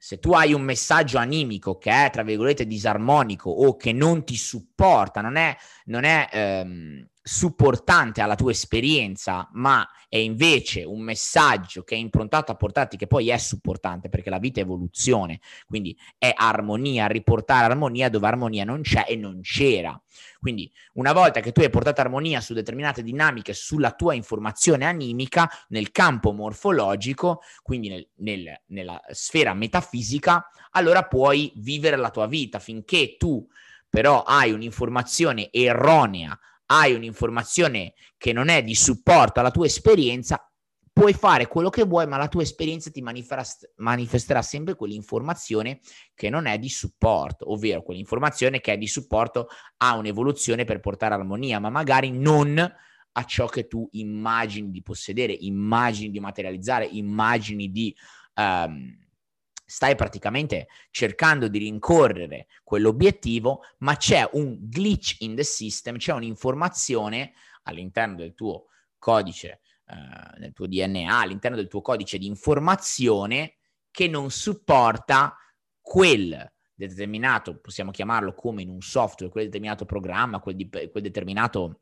se 0.03 0.19
tu 0.19 0.33
hai 0.33 0.53
un 0.53 0.63
messaggio 0.63 1.19
animico 1.19 1.79
che 1.79 2.07
è, 2.07 2.11
tra 2.11 2.25
virgolette, 2.25 2.67
disarmonico 2.67 3.51
o 3.51 3.77
che 3.77 3.93
non 3.93 4.25
ti 4.25 4.35
supporta, 4.35 5.21
non 5.21 5.37
è, 5.37 5.57
non 5.85 6.03
è 6.03 6.29
ehm, 6.33 7.09
supportante 7.23 8.21
alla 8.21 8.35
tua 8.35 8.51
esperienza, 8.51 9.49
ma 9.53 9.89
è 10.09 10.17
invece 10.17 10.83
un 10.83 11.01
messaggio 11.01 11.85
che 11.85 11.95
è 11.95 11.99
improntato 11.99 12.51
a 12.51 12.57
portarti, 12.57 12.97
che 12.97 13.07
poi 13.07 13.31
è 13.31 13.39
supportante, 13.39 14.09
perché 14.09 14.29
la 14.29 14.39
vita 14.39 14.61
è 14.61 14.65
evoluzione, 14.65 15.41
quindi 15.67 15.97
è 16.19 16.33
armonia, 16.35 17.07
riportare 17.07 17.65
armonia 17.65 18.09
dove 18.09 18.27
armonia 18.27 18.65
non 18.65 18.83
c'è 18.83 19.07
e 19.09 19.17
non 19.17 19.41
c'era. 19.41 19.99
Quindi 20.39 20.71
una 20.95 21.13
volta 21.13 21.41
che 21.41 21.53
tu 21.53 21.61
hai 21.61 21.71
portato 21.71 22.01
armonia 22.01 22.41
su 22.41 22.53
determinate 22.53 23.03
dinamiche, 23.03 23.55
sulla 23.55 23.93
tua 23.93 24.15
informazione 24.15 24.85
animica, 24.85 25.49
nel 25.69 25.93
campo 25.93 26.33
morfologico, 26.33 27.41
quindi 27.63 27.89
nel, 27.89 28.09
nel, 28.17 28.61
nella 28.67 29.01
sfera 29.11 29.55
metafisica, 29.55 30.51
allora 30.73 31.05
puoi 31.05 31.53
vivere 31.57 31.97
la 31.97 32.11
tua 32.11 32.27
vita 32.27 32.59
finché 32.59 33.17
tu 33.17 33.47
però 33.89 34.23
hai 34.23 34.53
un'informazione 34.53 35.51
erronea 35.53 36.39
hai 36.73 36.95
un'informazione 36.95 37.93
che 38.17 38.33
non 38.33 38.49
è 38.49 38.63
di 38.63 38.75
supporto 38.75 39.41
alla 39.41 39.51
tua 39.51 39.67
esperienza, 39.67 40.51
puoi 40.91 41.13
fare 41.13 41.47
quello 41.47 41.69
che 41.69 41.85
vuoi, 41.85 42.07
ma 42.07 42.17
la 42.17 42.29
tua 42.29 42.43
esperienza 42.43 42.91
ti 42.91 43.03
manifesterà 43.03 44.43
sempre 44.43 44.75
quell'informazione 44.75 45.81
che 46.15 46.31
non 46.31 46.47
è 46.47 46.59
di 46.59 46.71
supporto, 46.71 47.51
ovvero 47.53 47.83
quell'informazione 47.83 48.61
che 48.61 48.73
è 48.73 48.79
di 48.79 48.87
supporto 48.87 49.49
a 49.79 49.97
un'evoluzione 49.97 50.65
per 50.65 50.81
portare 50.81 51.15
armonia, 51.15 51.59
ma 51.59 51.69
magari 51.69 52.11
non 52.11 52.59
a 53.15 53.25
ciò 53.25 53.47
che 53.47 53.67
tu 53.67 53.87
immagini 53.93 54.71
di 54.71 54.83
possedere, 54.83 55.33
immagini 55.33 56.11
di 56.11 56.21
materializzare, 56.21 56.87
immagini 56.87 57.71
di... 57.71 57.95
Um, 58.35 59.01
stai 59.73 59.97
praticamente 59.97 60.69
cercando 60.91 61.49
di 61.49 61.57
rincorrere 61.57 62.47
quell'obiettivo, 62.63 63.63
ma 63.79 63.97
c'è 63.97 64.29
un 64.33 64.59
glitch 64.61 65.17
in 65.21 65.35
the 65.35 65.45
system, 65.45 65.97
c'è 65.97 66.13
un'informazione 66.13 67.33
all'interno 67.63 68.17
del 68.17 68.35
tuo 68.35 68.67
codice 68.99 69.61
eh, 69.87 70.39
nel 70.41 70.53
tuo 70.53 70.67
DNA, 70.67 71.19
all'interno 71.19 71.57
del 71.57 71.69
tuo 71.69 71.81
codice 71.81 72.19
di 72.19 72.27
informazione 72.27 73.57
che 73.91 74.09
non 74.09 74.31
supporta 74.31 75.35
quel 75.81 76.53
determinato, 76.75 77.59
possiamo 77.59 77.93
chiamarlo 77.93 78.35
come 78.35 78.61
in 78.61 78.69
un 78.69 78.83
software, 78.83 79.33
quel 79.33 79.47
determinato 79.47 79.87
programma, 79.87 80.39
quel, 80.41 80.57
di, 80.57 80.69
quel 80.69 81.03
determinato 81.03 81.82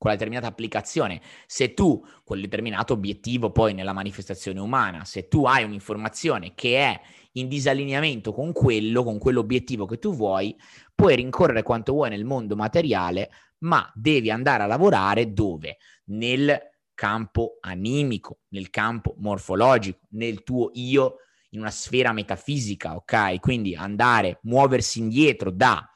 quella 0.00 0.16
determinata 0.16 0.46
applicazione, 0.46 1.20
se 1.46 1.74
tu 1.74 2.02
quel 2.24 2.40
determinato 2.40 2.94
obiettivo 2.94 3.52
poi 3.52 3.74
nella 3.74 3.92
manifestazione 3.92 4.58
umana, 4.58 5.04
se 5.04 5.28
tu 5.28 5.44
hai 5.44 5.62
un'informazione 5.62 6.54
che 6.54 6.78
è 6.78 6.98
in 7.32 7.48
disallineamento 7.48 8.32
con 8.32 8.54
quello, 8.54 9.04
con 9.04 9.18
quell'obiettivo 9.18 9.84
che 9.84 9.98
tu 9.98 10.14
vuoi, 10.14 10.56
puoi 10.94 11.16
rincorrere 11.16 11.62
quanto 11.62 11.92
vuoi 11.92 12.08
nel 12.08 12.24
mondo 12.24 12.56
materiale, 12.56 13.28
ma 13.58 13.92
devi 13.94 14.30
andare 14.30 14.62
a 14.62 14.66
lavorare 14.66 15.34
dove? 15.34 15.76
Nel 16.06 16.58
campo 16.94 17.58
animico, 17.60 18.38
nel 18.48 18.70
campo 18.70 19.14
morfologico, 19.18 19.98
nel 20.12 20.42
tuo 20.42 20.70
io 20.72 21.16
in 21.50 21.60
una 21.60 21.70
sfera 21.70 22.14
metafisica, 22.14 22.94
ok? 22.94 23.38
Quindi 23.38 23.74
andare, 23.74 24.38
muoversi 24.44 25.00
indietro 25.00 25.50
da 25.50 25.86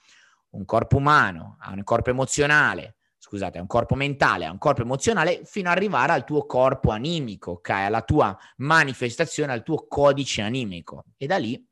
un 0.50 0.66
corpo 0.66 0.98
umano 0.98 1.56
a 1.60 1.72
un 1.72 1.82
corpo 1.84 2.10
emozionale, 2.10 2.96
scusate, 3.34 3.58
a 3.58 3.60
un 3.60 3.66
corpo 3.66 3.96
mentale, 3.96 4.46
a 4.46 4.50
un 4.50 4.58
corpo 4.58 4.82
emozionale, 4.82 5.42
fino 5.44 5.68
ad 5.68 5.76
arrivare 5.76 6.12
al 6.12 6.24
tuo 6.24 6.46
corpo 6.46 6.90
animico, 6.90 7.52
ok? 7.52 7.68
Alla 7.70 8.02
tua 8.02 8.36
manifestazione, 8.58 9.52
al 9.52 9.62
tuo 9.62 9.86
codice 9.88 10.42
animico. 10.42 11.04
E 11.16 11.26
da 11.26 11.36
lì 11.36 11.62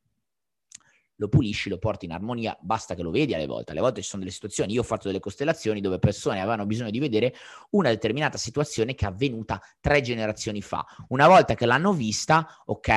lo 1.23 1.29
pulisci, 1.29 1.69
lo 1.69 1.79
porti 1.79 2.05
in 2.05 2.13
armonia, 2.13 2.57
basta 2.61 2.95
che 2.95 3.03
lo 3.03 3.11
vedi 3.11 3.33
alle 3.35 3.47
volte. 3.47 3.71
Alle 3.71 3.81
volte 3.81 4.03
ci 4.03 4.09
sono 4.09 4.23
delle 4.23 4.35
situazioni, 4.35 4.73
io 4.73 4.81
ho 4.81 4.85
fatto 4.85 5.07
delle 5.07 5.21
costellazioni 5.21 5.81
dove 5.81 5.99
persone 5.99 6.41
avevano 6.41 6.67
bisogno 6.67 6.91
di 6.91 6.99
vedere 6.99 7.33
una 7.71 7.89
determinata 7.91 8.37
situazione 8.37 8.95
che 8.95 9.07
è 9.07 9.09
avvenuta 9.09 9.61
tre 9.81 10.01
generazioni 10.01 10.61
fa. 10.61 10.85
Una 11.09 11.29
volta 11.29 11.55
che 11.55 11.65
l'hanno 11.65 11.93
vista, 11.93 12.61
ok, 12.67 12.91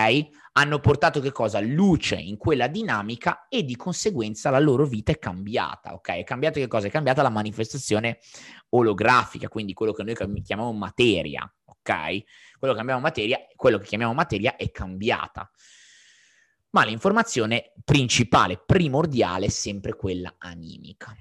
hanno 0.53 0.79
portato 0.79 1.19
che 1.19 1.31
cosa? 1.31 1.59
Luce 1.59 2.15
in 2.15 2.37
quella 2.37 2.67
dinamica 2.67 3.47
e 3.47 3.63
di 3.63 3.75
conseguenza 3.75 4.49
la 4.49 4.59
loro 4.59 4.85
vita 4.85 5.11
è 5.11 5.19
cambiata, 5.19 5.93
ok? 5.93 6.09
È 6.09 6.23
cambiata 6.23 6.59
che 6.59 6.67
cosa? 6.67 6.87
È 6.87 6.89
cambiata 6.89 7.21
la 7.21 7.29
manifestazione 7.29 8.19
olografica, 8.69 9.47
quindi 9.49 9.73
quello 9.73 9.93
che 9.93 10.03
noi 10.03 10.15
chiamiamo 10.15 10.73
materia, 10.73 11.43
ok? 11.65 12.23
Quello 12.57 12.73
che 12.73 12.79
chiamiamo 12.79 13.01
materia, 13.01 13.37
quello 13.55 13.77
che 13.77 13.85
chiamiamo 13.85 14.13
materia 14.13 14.55
è 14.55 14.71
cambiata 14.71 15.49
ma 16.75 16.83
l'informazione 16.83 17.71
principale, 17.85 18.61
primordiale, 18.63 19.45
è 19.45 19.49
sempre 19.49 19.95
quella 19.95 20.35
animica. 20.37 21.15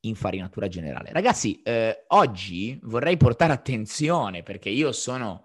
Infarinatura 0.00 0.68
generale. 0.68 1.12
Ragazzi, 1.12 1.60
eh, 1.60 2.04
oggi 2.08 2.80
vorrei 2.84 3.18
portare 3.18 3.52
attenzione 3.52 4.42
perché 4.42 4.70
io 4.70 4.92
sono 4.92 5.44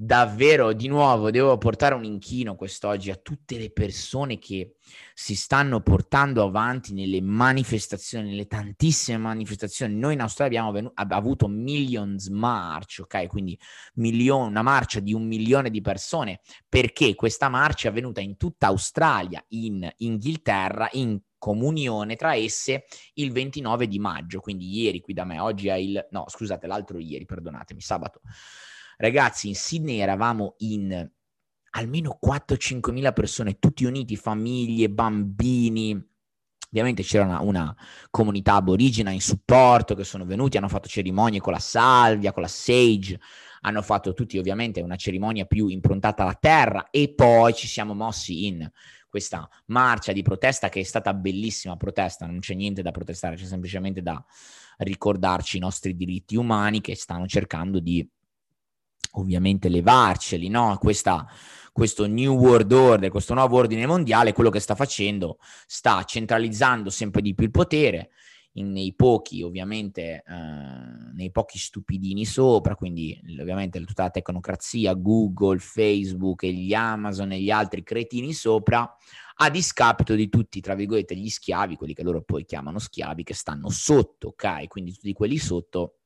davvero, 0.00 0.72
di 0.74 0.86
nuovo, 0.86 1.32
devo 1.32 1.58
portare 1.58 1.96
un 1.96 2.04
inchino 2.04 2.54
quest'oggi 2.54 3.10
a 3.10 3.16
tutte 3.16 3.58
le 3.58 3.72
persone 3.72 4.38
che 4.38 4.76
si 5.12 5.34
stanno 5.34 5.80
portando 5.80 6.44
avanti 6.44 6.94
nelle 6.94 7.20
manifestazioni, 7.20 8.28
nelle 8.28 8.46
tantissime 8.46 9.18
manifestazioni. 9.18 9.96
Noi 9.96 10.14
in 10.14 10.20
Australia 10.20 10.60
abbiamo 10.60 10.72
venu- 10.72 10.92
ab- 10.94 11.10
avuto 11.10 11.48
Millions 11.48 12.28
March, 12.28 13.00
ok? 13.00 13.26
Quindi 13.26 13.58
milione, 13.94 14.50
una 14.50 14.62
marcia 14.62 15.00
di 15.00 15.12
un 15.12 15.26
milione 15.26 15.68
di 15.68 15.80
persone, 15.80 16.42
perché 16.68 17.16
questa 17.16 17.48
marcia 17.48 17.88
è 17.88 17.90
avvenuta 17.90 18.20
in 18.20 18.36
tutta 18.36 18.68
Australia, 18.68 19.44
in 19.48 19.90
Inghilterra, 19.96 20.88
in 20.92 21.20
comunione 21.38 22.14
tra 22.14 22.36
esse 22.36 22.84
il 23.14 23.32
29 23.32 23.88
di 23.88 23.98
maggio, 23.98 24.38
quindi 24.38 24.80
ieri 24.80 25.00
qui 25.00 25.12
da 25.12 25.24
me, 25.24 25.40
oggi 25.40 25.66
è 25.66 25.74
il, 25.74 26.06
no 26.12 26.24
scusate, 26.28 26.68
l'altro 26.68 27.00
ieri, 27.00 27.24
perdonatemi, 27.24 27.80
sabato. 27.80 28.20
Ragazzi, 29.00 29.46
in 29.46 29.54
Sydney 29.54 29.98
eravamo 30.00 30.56
in 30.58 31.08
almeno 31.70 32.18
4-5 32.20 32.90
mila 32.90 33.12
persone, 33.12 33.60
tutti 33.60 33.84
uniti, 33.84 34.16
famiglie, 34.16 34.90
bambini. 34.90 35.92
Ovviamente 36.70 37.04
c'era 37.04 37.24
una, 37.24 37.40
una, 37.40 37.76
comunità 38.10 38.54
aborigena 38.54 39.12
in 39.12 39.20
supporto 39.20 39.94
che 39.94 40.02
sono 40.02 40.24
venuti, 40.24 40.56
hanno 40.56 40.68
fatto 40.68 40.88
cerimonie 40.88 41.38
con 41.38 41.52
la 41.52 41.60
salvia, 41.60 42.32
con 42.32 42.42
la 42.42 42.48
sage, 42.48 43.20
hanno 43.60 43.82
fatto 43.82 44.14
tutti 44.14 44.36
ovviamente 44.36 44.80
una 44.80 44.96
cerimonia 44.96 45.44
più 45.44 45.68
improntata 45.68 46.24
alla 46.24 46.34
terra 46.34 46.90
e 46.90 47.14
poi 47.14 47.54
ci 47.54 47.68
siamo 47.68 47.94
mossi 47.94 48.46
in 48.46 48.68
questa 49.08 49.48
marcia 49.66 50.10
di 50.10 50.22
protesta 50.22 50.68
che 50.68 50.80
è 50.80 50.82
stata 50.82 51.14
bellissima 51.14 51.76
protesta, 51.76 52.26
non 52.26 52.40
c'è 52.40 52.54
niente 52.54 52.82
da 52.82 52.90
protestare, 52.90 53.36
c'è 53.36 53.44
semplicemente 53.44 54.02
da 54.02 54.22
ricordarci 54.78 55.56
i 55.56 55.60
nostri 55.60 55.94
diritti 55.94 56.34
umani 56.34 56.80
che 56.80 56.96
stanno 56.96 57.28
cercando 57.28 57.78
di 57.78 58.06
ovviamente 59.20 59.68
levarceli, 59.68 60.48
no? 60.48 60.76
Questa, 60.78 61.26
questo 61.72 62.06
New 62.06 62.34
World 62.34 62.72
Order, 62.72 63.10
questo 63.10 63.34
nuovo 63.34 63.56
ordine 63.56 63.86
mondiale, 63.86 64.32
quello 64.32 64.50
che 64.50 64.60
sta 64.60 64.74
facendo, 64.74 65.38
sta 65.66 66.02
centralizzando 66.04 66.90
sempre 66.90 67.22
di 67.22 67.34
più 67.34 67.44
il 67.44 67.50
potere 67.50 68.10
in, 68.52 68.72
nei 68.72 68.94
pochi, 68.94 69.42
ovviamente, 69.42 70.22
eh, 70.26 71.12
nei 71.14 71.30
pochi 71.30 71.58
stupidini 71.58 72.24
sopra, 72.24 72.74
quindi 72.74 73.18
ovviamente 73.38 73.82
tutta 73.84 74.04
la 74.04 74.10
tecnocrazia, 74.10 74.94
Google, 74.94 75.58
Facebook 75.58 76.42
e 76.42 76.52
gli 76.52 76.74
Amazon 76.74 77.32
e 77.32 77.40
gli 77.40 77.50
altri 77.50 77.82
cretini 77.82 78.32
sopra, 78.32 78.96
a 79.40 79.50
discapito 79.50 80.14
di 80.14 80.28
tutti, 80.28 80.60
tra 80.60 80.74
virgolette, 80.74 81.14
gli 81.14 81.28
schiavi, 81.28 81.76
quelli 81.76 81.94
che 81.94 82.02
loro 82.02 82.22
poi 82.22 82.44
chiamano 82.44 82.78
schiavi, 82.78 83.22
che 83.22 83.34
stanno 83.34 83.70
sotto, 83.70 84.28
ok? 84.28 84.66
Quindi 84.66 84.92
tutti 84.92 85.12
quelli 85.12 85.38
sotto 85.38 85.97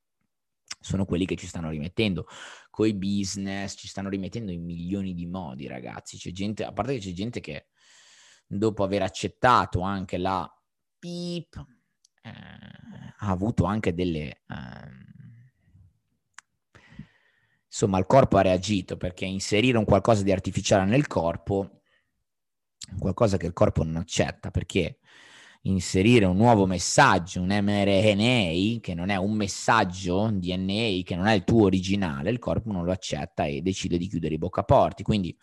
sono 0.80 1.04
quelli 1.04 1.26
che 1.26 1.36
ci 1.36 1.46
stanno 1.46 1.70
rimettendo 1.70 2.26
coi 2.70 2.94
business, 2.94 3.74
ci 3.76 3.88
stanno 3.88 4.08
rimettendo 4.08 4.52
in 4.52 4.64
milioni 4.64 5.14
di 5.14 5.26
modi, 5.26 5.66
ragazzi. 5.66 6.16
C'è 6.16 6.30
gente, 6.30 6.64
a 6.64 6.72
parte 6.72 6.94
che 6.94 7.00
c'è 7.00 7.12
gente 7.12 7.40
che 7.40 7.68
dopo 8.46 8.82
aver 8.82 9.02
accettato 9.02 9.80
anche 9.80 10.18
la 10.18 10.50
PIP 10.98 11.64
eh, 12.22 12.30
ha 12.30 13.28
avuto 13.28 13.64
anche 13.64 13.94
delle... 13.94 14.42
Eh, 14.46 15.00
insomma, 17.66 17.98
il 17.98 18.06
corpo 18.06 18.36
ha 18.36 18.42
reagito 18.42 18.96
perché 18.96 19.24
inserire 19.24 19.78
un 19.78 19.84
qualcosa 19.84 20.22
di 20.22 20.32
artificiale 20.32 20.84
nel 20.84 21.06
corpo 21.06 21.82
qualcosa 22.98 23.36
che 23.36 23.46
il 23.46 23.52
corpo 23.52 23.84
non 23.84 23.96
accetta 23.96 24.50
perché 24.50 24.98
inserire 25.62 26.24
un 26.24 26.36
nuovo 26.36 26.66
messaggio, 26.66 27.40
un 27.40 27.48
mRNA, 27.48 28.80
che 28.80 28.94
non 28.94 29.10
è 29.10 29.16
un 29.16 29.32
messaggio 29.32 30.28
DNA, 30.32 31.02
che 31.04 31.14
non 31.14 31.26
è 31.26 31.34
il 31.34 31.44
tuo 31.44 31.64
originale, 31.64 32.30
il 32.30 32.38
corpo 32.38 32.72
non 32.72 32.84
lo 32.84 32.92
accetta 32.92 33.44
e 33.44 33.60
decide 33.60 33.98
di 33.98 34.08
chiudere 34.08 34.34
i 34.34 34.38
boccaporti. 34.38 35.02
Quindi 35.02 35.36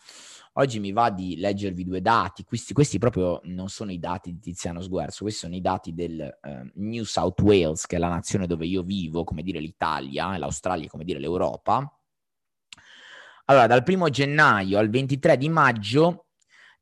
oggi 0.54 0.78
mi 0.78 0.92
va 0.92 1.10
di 1.10 1.36
leggervi 1.36 1.84
due 1.84 2.02
dati, 2.02 2.44
questi, 2.44 2.74
questi 2.74 2.98
proprio 2.98 3.40
non 3.44 3.68
sono 3.68 3.92
i 3.92 3.98
dati 3.98 4.32
di 4.32 4.40
Tiziano 4.40 4.82
Sguerzo, 4.82 5.22
questi 5.22 5.40
sono 5.40 5.54
i 5.54 5.60
dati 5.60 5.94
del 5.94 6.38
uh, 6.42 6.70
New 6.74 7.04
South 7.04 7.40
Wales, 7.40 7.86
che 7.86 7.96
è 7.96 7.98
la 7.98 8.08
nazione 8.08 8.46
dove 8.46 8.66
io 8.66 8.82
vivo, 8.82 9.24
come 9.24 9.42
dire 9.42 9.60
l'Italia, 9.60 10.36
l'Australia, 10.36 10.88
come 10.88 11.04
dire 11.04 11.18
l'Europa. 11.18 11.94
Allora, 13.46 13.66
dal 13.66 13.82
primo 13.82 14.08
gennaio 14.10 14.78
al 14.78 14.90
23 14.90 15.36
di 15.36 15.48
maggio 15.48 16.26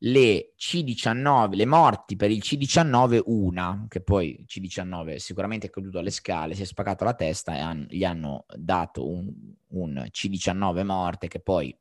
le 0.03 0.55
C19, 0.57 1.55
le 1.55 1.67
morti 1.67 2.17
per 2.17 2.31
il 2.31 2.39
C19, 2.39 3.23
una, 3.27 3.87
che 3.89 4.01
poi 4.01 4.45
C19 4.47 5.17
sicuramente 5.17 5.67
è 5.67 5.71
caduto 5.71 5.99
alle 5.99 6.11
scale, 6.11 6.55
si 6.55 6.63
è 6.63 6.67
spaccato 6.67 7.05
la 7.05 7.15
testa 7.15 7.57
e 7.57 7.59
han, 7.61 7.87
gli 7.89 8.05
hanno 8.05 8.45
dato 8.55 9.09
un, 9.09 9.33
un 9.69 10.09
C19 10.11 10.85
morte 10.85 11.29
che 11.29 11.41
poi 11.41 11.77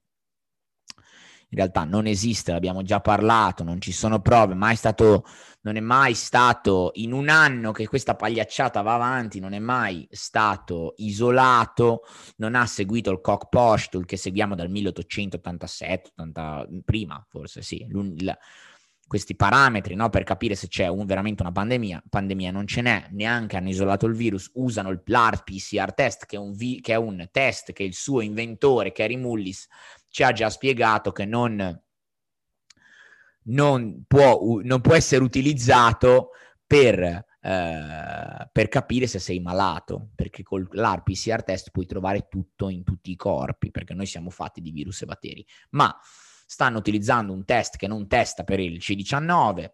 in 1.49 1.57
realtà 1.57 1.85
non 1.85 2.07
esiste, 2.07 2.51
l'abbiamo 2.51 2.81
già 2.81 2.99
parlato, 2.99 3.63
non 3.63 3.79
ci 3.79 3.91
sono 3.91 4.19
prove, 4.19 4.53
mai 4.53 4.75
stato, 4.75 5.25
non 5.61 5.77
è 5.77 5.79
mai 5.79 6.13
stato 6.13 6.91
in 6.95 7.13
un 7.13 7.29
anno 7.29 7.71
che 7.71 7.87
questa 7.87 8.15
pagliacciata 8.15 8.81
va 8.81 8.95
avanti, 8.95 9.39
non 9.39 9.53
è 9.53 9.59
mai 9.59 10.05
stato 10.11 10.93
isolato, 10.97 12.01
non 12.37 12.55
ha 12.55 12.65
seguito 12.65 13.11
il 13.11 13.21
cock 13.21 13.47
postul 13.49 14.05
che 14.05 14.17
seguiamo 14.17 14.55
dal 14.55 14.69
1887, 14.69 16.09
80, 16.15 16.67
prima 16.83 17.23
forse 17.29 17.61
sì, 17.61 17.85
il, 17.89 18.37
questi 19.07 19.35
parametri 19.35 19.95
no, 19.95 20.09
per 20.09 20.23
capire 20.23 20.53
se 20.53 20.67
c'è 20.67 20.87
un, 20.87 21.05
veramente 21.05 21.41
una 21.41 21.53
pandemia. 21.53 22.03
Pandemia 22.09 22.51
non 22.51 22.67
ce 22.67 22.81
n'è, 22.81 23.07
neanche 23.11 23.55
hanno 23.55 23.69
isolato 23.69 24.05
il 24.05 24.13
virus, 24.13 24.51
usano 24.55 25.01
l'ART-PCR 25.05 25.93
test, 25.93 26.25
che 26.25 26.35
è, 26.35 26.39
un 26.39 26.51
vi- 26.51 26.81
che 26.81 26.91
è 26.91 26.97
un 26.97 27.25
test 27.31 27.71
che 27.71 27.83
il 27.83 27.93
suo 27.93 28.19
inventore, 28.19 28.91
Kerry 28.91 29.15
Mullis, 29.15 29.67
ci 30.09 30.23
ha 30.23 30.31
già 30.31 30.49
spiegato 30.49 31.11
che 31.11 31.25
non, 31.25 31.81
non, 33.43 34.03
può, 34.07 34.59
non 34.63 34.81
può 34.81 34.95
essere 34.95 35.23
utilizzato 35.23 36.29
per, 36.65 36.99
eh, 36.99 38.49
per, 38.51 38.67
capire 38.67 39.07
se 39.07 39.19
sei 39.19 39.39
malato, 39.39 40.09
perché 40.15 40.43
con 40.43 40.67
l'ART-PCR 40.71 41.43
test 41.43 41.71
puoi 41.71 41.85
trovare 41.85 42.27
tutto 42.29 42.69
in 42.69 42.83
tutti 42.83 43.11
i 43.11 43.15
corpi, 43.15 43.71
perché 43.71 43.93
noi 43.93 44.05
siamo 44.05 44.29
fatti 44.29 44.61
di 44.61 44.71
virus 44.71 45.01
e 45.01 45.05
batteri. 45.05 45.45
Ma 45.71 45.97
stanno 46.45 46.77
utilizzando 46.77 47.33
un 47.33 47.45
test 47.45 47.77
che 47.77 47.87
non 47.87 48.07
testa 48.07 48.43
per 48.43 48.59
il 48.59 48.77
C19. 48.77 49.69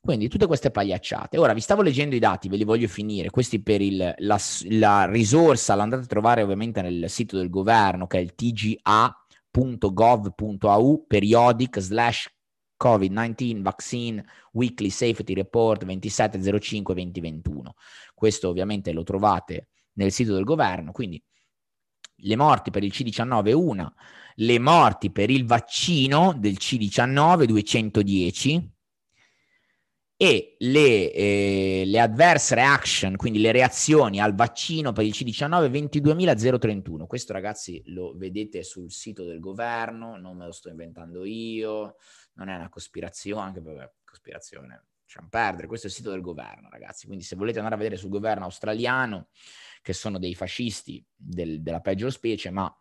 Quindi 0.00 0.28
tutte 0.28 0.46
queste 0.46 0.72
pagliacciate. 0.72 1.38
Ora 1.38 1.52
vi 1.52 1.60
stavo 1.60 1.80
leggendo 1.80 2.16
i 2.16 2.18
dati, 2.18 2.48
ve 2.48 2.56
li 2.56 2.64
voglio 2.64 2.88
finire. 2.88 3.30
Questi 3.30 3.62
per 3.62 3.80
il, 3.80 4.12
la, 4.18 4.38
la 4.70 5.04
risorsa 5.06 5.76
l'andate 5.76 6.02
a 6.02 6.06
trovare 6.06 6.42
ovviamente 6.42 6.82
nel 6.82 7.08
sito 7.08 7.36
del 7.36 7.48
governo 7.48 8.08
che 8.08 8.18
è 8.18 8.20
il 8.20 8.34
tga.gov.au 9.52 11.04
periodic 11.06 11.78
slash 11.78 12.28
COVID-19 12.82 13.62
Vaccine 13.62 14.24
Weekly 14.52 14.90
Safety 14.90 15.34
Report 15.34 15.84
2705-2021. 15.84 17.42
Questo 18.14 18.48
ovviamente 18.48 18.92
lo 18.92 19.04
trovate 19.04 19.68
nel 19.92 20.10
sito 20.10 20.34
del 20.34 20.44
governo, 20.44 20.90
quindi 20.90 21.22
le 22.24 22.36
morti 22.36 22.70
per 22.70 22.82
il 22.82 22.92
C19 22.92 23.52
una, 23.52 23.92
le 24.36 24.58
morti 24.58 25.10
per 25.10 25.30
il 25.30 25.44
vaccino 25.44 26.34
del 26.36 26.54
C19 26.54 27.44
210 27.44 28.70
e 30.22 30.54
le, 30.60 31.12
eh, 31.12 31.82
le 31.84 31.98
adverse 31.98 32.54
reaction, 32.54 33.16
quindi 33.16 33.40
le 33.40 33.50
reazioni 33.50 34.20
al 34.20 34.36
vaccino 34.36 34.92
per 34.92 35.04
il 35.04 35.10
C19 35.10 35.68
22.031. 35.68 37.06
Questo 37.08 37.32
ragazzi 37.32 37.82
lo 37.86 38.16
vedete 38.16 38.62
sul 38.62 38.92
sito 38.92 39.24
del 39.24 39.40
governo, 39.40 40.16
non 40.16 40.36
me 40.36 40.46
lo 40.46 40.52
sto 40.52 40.68
inventando 40.68 41.24
io, 41.24 41.96
non 42.34 42.48
è 42.48 42.54
una 42.54 42.68
cospirazione, 42.68 43.42
anche 43.42 43.60
per 43.62 43.94
cospirazione, 44.04 44.84
lasciamo 45.02 45.26
perdere, 45.28 45.66
questo 45.66 45.88
è 45.88 45.90
il 45.90 45.96
sito 45.96 46.12
del 46.12 46.20
governo 46.20 46.68
ragazzi, 46.70 47.06
quindi 47.06 47.24
se 47.24 47.34
volete 47.34 47.58
andare 47.58 47.74
a 47.74 47.78
vedere 47.78 47.96
sul 47.96 48.10
governo 48.10 48.44
australiano, 48.44 49.26
che 49.82 49.92
sono 49.92 50.20
dei 50.20 50.36
fascisti 50.36 51.04
del, 51.16 51.62
della 51.62 51.80
peggior 51.80 52.12
specie, 52.12 52.50
ma 52.50 52.72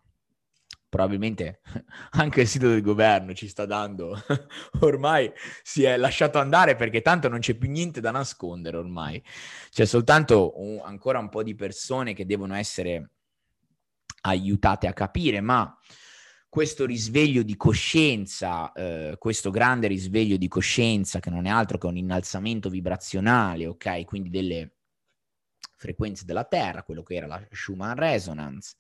probabilmente 0.92 1.62
anche 2.12 2.42
il 2.42 2.48
sito 2.50 2.68
del 2.68 2.82
governo 2.82 3.34
ci 3.34 3.48
sta 3.48 3.66
dando, 3.66 4.22
ormai 4.82 5.32
si 5.64 5.84
è 5.84 5.96
lasciato 5.96 6.38
andare 6.38 6.76
perché 6.76 7.02
tanto 7.02 7.30
non 7.30 7.40
c'è 7.40 7.54
più 7.56 7.70
niente 7.70 8.02
da 8.02 8.12
nascondere 8.12 8.76
ormai, 8.76 9.24
c'è 9.70 9.86
soltanto 9.86 10.60
un, 10.60 10.82
ancora 10.84 11.18
un 11.18 11.30
po' 11.30 11.44
di 11.44 11.56
persone 11.56 12.14
che 12.14 12.26
devono 12.26 12.56
essere 12.56 13.12
aiutate 14.24 14.88
a 14.88 14.94
capire, 14.94 15.40
ma 15.40 15.74
questo 16.50 16.86
risveglio 16.86 17.42
di 17.44 17.56
coscienza, 17.56 18.74
eh, 18.74 19.16
questo 19.18 19.50
grande 19.50 19.88
risveglio 19.88 20.36
di 20.36 20.50
coscienza 20.50 21.22
che 21.22 21.30
non 21.30 21.46
è 21.46 21.50
altro 21.50 21.78
che 21.78 21.88
un 21.88 21.96
innalzamento 21.96 22.70
vibrazionale, 22.70 23.66
ok? 23.66 24.04
Quindi 24.04 24.30
delle 24.30 24.74
frequenze 25.78 26.26
della 26.26 26.44
Terra, 26.44 26.84
quello 26.84 27.02
che 27.02 27.16
era 27.16 27.28
la 27.28 27.42
Schumann 27.50 27.96
Resonance, 27.96 28.76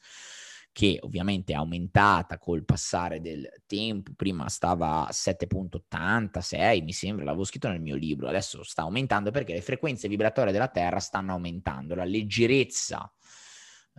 che 0.74 1.00
ovviamente 1.02 1.52
è 1.52 1.56
aumentata 1.56 2.38
col 2.38 2.64
passare 2.64 3.20
del 3.20 3.64
tempo, 3.66 4.12
prima 4.16 4.48
stava 4.48 5.06
a 5.06 5.12
7.86, 5.12 6.84
mi 6.84 6.94
sembra, 6.94 7.26
l'avevo 7.26 7.44
scritto 7.44 7.68
nel 7.68 7.82
mio 7.82 7.96
libro, 7.96 8.30
adesso 8.30 8.64
sta 8.64 8.84
aumentando 8.84 9.32
perché 9.32 9.54
le 9.54 9.62
frequenze 9.62 10.08
vibratorie 10.08 10.54
della 10.54 10.70
Terra 10.70 11.00
stanno 11.00 11.34
aumentando, 11.34 11.94
la 11.94 12.06
leggerezza 12.06 13.12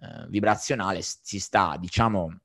eh, 0.01 0.27
vibrazionale 0.29 1.03
si 1.03 1.39
sta, 1.39 1.77
diciamo, 1.79 2.41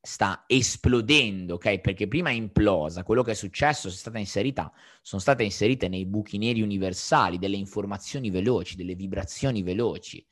sta 0.00 0.44
esplodendo, 0.46 1.54
ok? 1.54 1.80
Perché 1.80 2.08
prima 2.08 2.30
è 2.30 2.32
implosa, 2.32 3.04
quello 3.04 3.22
che 3.22 3.32
è 3.32 3.34
successo 3.34 3.88
è 3.88 3.90
stata 3.90 4.18
inserita, 4.18 4.72
sono 5.02 5.20
state 5.20 5.44
inserite 5.44 5.86
nei 5.88 6.06
buchi 6.06 6.38
neri 6.38 6.62
universali 6.62 7.38
delle 7.38 7.56
informazioni 7.56 8.30
veloci, 8.30 8.74
delle 8.74 8.94
vibrazioni 8.94 9.62
veloci 9.62 10.26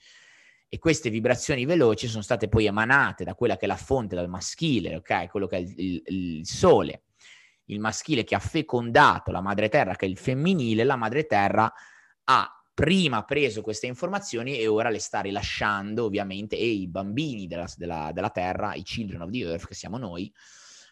e 0.72 0.78
queste 0.78 1.10
vibrazioni 1.10 1.64
veloci 1.64 2.06
sono 2.06 2.22
state 2.22 2.48
poi 2.48 2.66
emanate 2.66 3.24
da 3.24 3.34
quella 3.34 3.56
che 3.56 3.64
è 3.64 3.68
la 3.68 3.76
fonte 3.76 4.14
dal 4.14 4.28
maschile, 4.28 4.94
ok? 4.94 5.28
Quello 5.28 5.48
che 5.48 5.56
è 5.56 5.58
il, 5.58 5.74
il, 5.76 6.02
il 6.06 6.46
sole, 6.46 7.06
il 7.64 7.80
maschile 7.80 8.22
che 8.22 8.36
ha 8.36 8.38
fecondato 8.38 9.32
la 9.32 9.40
madre 9.40 9.68
terra, 9.68 9.96
che 9.96 10.06
è 10.06 10.08
il 10.08 10.16
femminile, 10.16 10.84
la 10.84 10.94
madre 10.94 11.26
terra 11.26 11.72
ha 12.22 12.64
prima 12.72 13.24
preso 13.24 13.62
queste 13.62 13.88
informazioni 13.88 14.58
e 14.58 14.68
ora 14.68 14.90
le 14.90 15.00
sta 15.00 15.20
rilasciando 15.20 16.04
ovviamente 16.04 16.56
e 16.56 16.66
i 16.66 16.86
bambini 16.86 17.48
della, 17.48 17.68
della, 17.76 18.12
della 18.14 18.30
terra, 18.30 18.74
i 18.74 18.84
children 18.84 19.22
of 19.22 19.30
the 19.30 19.38
earth, 19.40 19.66
che 19.66 19.74
siamo 19.74 19.98
noi, 19.98 20.32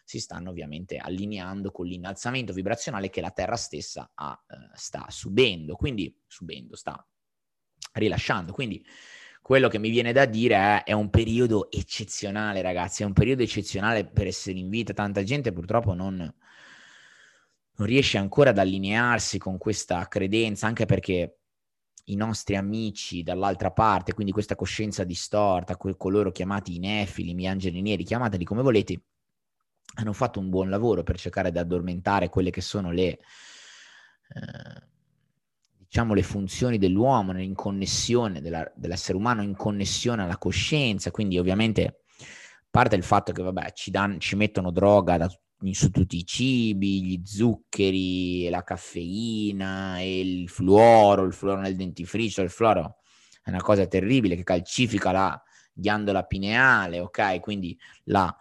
si 0.03 0.19
stanno 0.19 0.49
ovviamente 0.49 0.97
allineando 0.97 1.71
con 1.71 1.85
l'innalzamento 1.85 2.51
vibrazionale 2.51 3.09
che 3.09 3.21
la 3.21 3.31
terra 3.31 3.55
stessa 3.55 4.11
ha, 4.13 4.43
eh, 4.45 4.55
sta 4.73 5.05
subendo, 5.07 5.75
quindi 5.75 6.13
subendo, 6.27 6.75
sta 6.75 7.01
rilasciando. 7.93 8.51
Quindi 8.51 8.85
quello 9.41 9.67
che 9.67 9.79
mi 9.79 9.89
viene 9.89 10.11
da 10.11 10.25
dire 10.25 10.55
è, 10.55 10.83
è 10.83 10.91
un 10.91 11.09
periodo 11.09 11.71
eccezionale, 11.71 12.61
ragazzi, 12.61 13.03
è 13.03 13.05
un 13.05 13.13
periodo 13.13 13.43
eccezionale 13.43 14.05
per 14.05 14.27
essere 14.27 14.59
in 14.59 14.69
vita. 14.69 14.93
Tanta 14.93 15.23
gente 15.23 15.51
purtroppo 15.51 15.93
non, 15.93 16.17
non 16.17 17.87
riesce 17.87 18.17
ancora 18.17 18.51
ad 18.51 18.57
allinearsi 18.57 19.37
con 19.37 19.57
questa 19.57 20.07
credenza, 20.07 20.67
anche 20.67 20.85
perché 20.85 21.39
i 22.05 22.15
nostri 22.15 22.55
amici 22.55 23.23
dall'altra 23.23 23.71
parte, 23.71 24.13
quindi 24.13 24.31
questa 24.31 24.55
coscienza 24.55 25.03
distorta, 25.03 25.77
coloro 25.77 26.31
chiamati 26.31 26.75
i 26.75 26.79
nefili, 26.79 27.47
angeli 27.47 27.81
neri, 27.81 28.03
chiamateli 28.03 28.43
come 28.43 28.61
volete, 28.61 29.01
hanno 29.95 30.13
fatto 30.13 30.39
un 30.39 30.49
buon 30.49 30.69
lavoro 30.69 31.03
per 31.03 31.17
cercare 31.17 31.51
di 31.51 31.57
addormentare 31.57 32.29
quelle 32.29 32.49
che 32.51 32.61
sono 32.61 32.91
le... 32.91 33.19
Eh, 34.29 34.87
diciamo, 35.89 36.13
le 36.13 36.21
funzioni 36.21 36.77
dell'uomo 36.77 37.37
in 37.41 37.55
connessione, 37.55 38.41
della, 38.41 38.71
dell'essere 38.75 39.17
umano 39.17 39.41
in 39.41 39.55
connessione 39.55 40.21
alla 40.21 40.37
coscienza, 40.37 41.09
quindi 41.09 41.39
ovviamente 41.39 42.03
parte 42.69 42.95
il 42.95 43.01
fatto 43.01 43.31
che 43.31 43.41
vabbè, 43.41 43.71
ci, 43.73 43.89
dan, 43.89 44.19
ci 44.19 44.35
mettono 44.35 44.69
droga 44.69 45.17
da, 45.17 45.27
su 45.71 45.89
tutti 45.89 46.17
i 46.17 46.25
cibi, 46.25 47.03
gli 47.03 47.21
zuccheri, 47.25 48.49
la 48.49 48.63
caffeina, 48.63 49.99
il 50.01 50.47
fluoro, 50.47 51.23
il 51.23 51.33
fluoro 51.33 51.61
nel 51.61 51.75
dentifricio, 51.75 52.43
il 52.43 52.51
fluoro 52.51 52.97
è 53.41 53.49
una 53.49 53.61
cosa 53.61 53.87
terribile 53.87 54.35
che 54.35 54.43
calcifica 54.43 55.11
la 55.11 55.43
ghiandola 55.73 56.23
pineale, 56.23 56.99
ok? 56.99 57.39
Quindi 57.39 57.75
la 58.03 58.31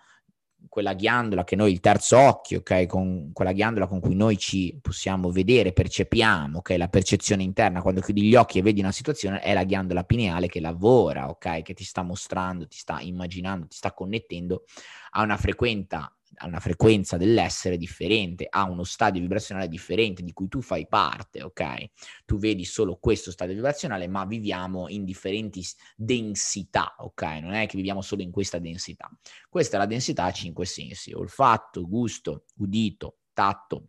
quella 0.68 0.94
ghiandola 0.94 1.44
che 1.44 1.56
noi, 1.56 1.72
il 1.72 1.80
terzo 1.80 2.18
occhio, 2.18 2.58
ok? 2.58 2.86
Con 2.86 3.30
quella 3.32 3.52
ghiandola 3.52 3.86
con 3.86 4.00
cui 4.00 4.14
noi 4.14 4.36
ci 4.36 4.78
possiamo 4.80 5.30
vedere, 5.30 5.72
percepiamo, 5.72 6.58
ok? 6.58 6.74
La 6.76 6.88
percezione 6.88 7.42
interna, 7.42 7.82
quando 7.82 8.00
chiudi 8.00 8.22
gli 8.22 8.34
occhi 8.34 8.58
e 8.58 8.62
vedi 8.62 8.80
una 8.80 8.92
situazione, 8.92 9.40
è 9.40 9.52
la 9.54 9.64
ghiandola 9.64 10.04
pineale 10.04 10.48
che 10.48 10.60
lavora, 10.60 11.28
ok? 11.28 11.62
Che 11.62 11.74
ti 11.74 11.84
sta 11.84 12.02
mostrando, 12.02 12.66
ti 12.66 12.76
sta 12.76 13.00
immaginando, 13.00 13.66
ti 13.66 13.76
sta 13.76 13.92
connettendo 13.92 14.64
a 15.10 15.22
una 15.22 15.36
frequenza 15.36 16.12
ha 16.38 16.46
una 16.46 16.60
frequenza 16.60 17.16
dell'essere 17.16 17.76
differente, 17.76 18.46
ha 18.48 18.64
uno 18.64 18.84
stadio 18.84 19.20
vibrazionale 19.20 19.68
differente 19.68 20.22
di 20.22 20.32
cui 20.32 20.48
tu 20.48 20.62
fai 20.62 20.86
parte, 20.86 21.42
ok? 21.42 21.90
Tu 22.24 22.38
vedi 22.38 22.64
solo 22.64 22.96
questo 22.96 23.30
stadio 23.30 23.54
vibrazionale, 23.54 24.06
ma 24.06 24.24
viviamo 24.24 24.88
in 24.88 25.04
differenti 25.04 25.64
densità, 25.96 26.94
ok? 26.98 27.22
Non 27.40 27.52
è 27.52 27.66
che 27.66 27.76
viviamo 27.76 28.00
solo 28.00 28.22
in 28.22 28.30
questa 28.30 28.58
densità. 28.58 29.10
Questa 29.48 29.76
è 29.76 29.78
la 29.78 29.86
densità 29.86 30.24
a 30.24 30.32
cinque 30.32 30.64
sensi: 30.64 31.12
olfatto, 31.12 31.86
gusto, 31.88 32.44
udito, 32.56 33.18
tatto 33.32 33.88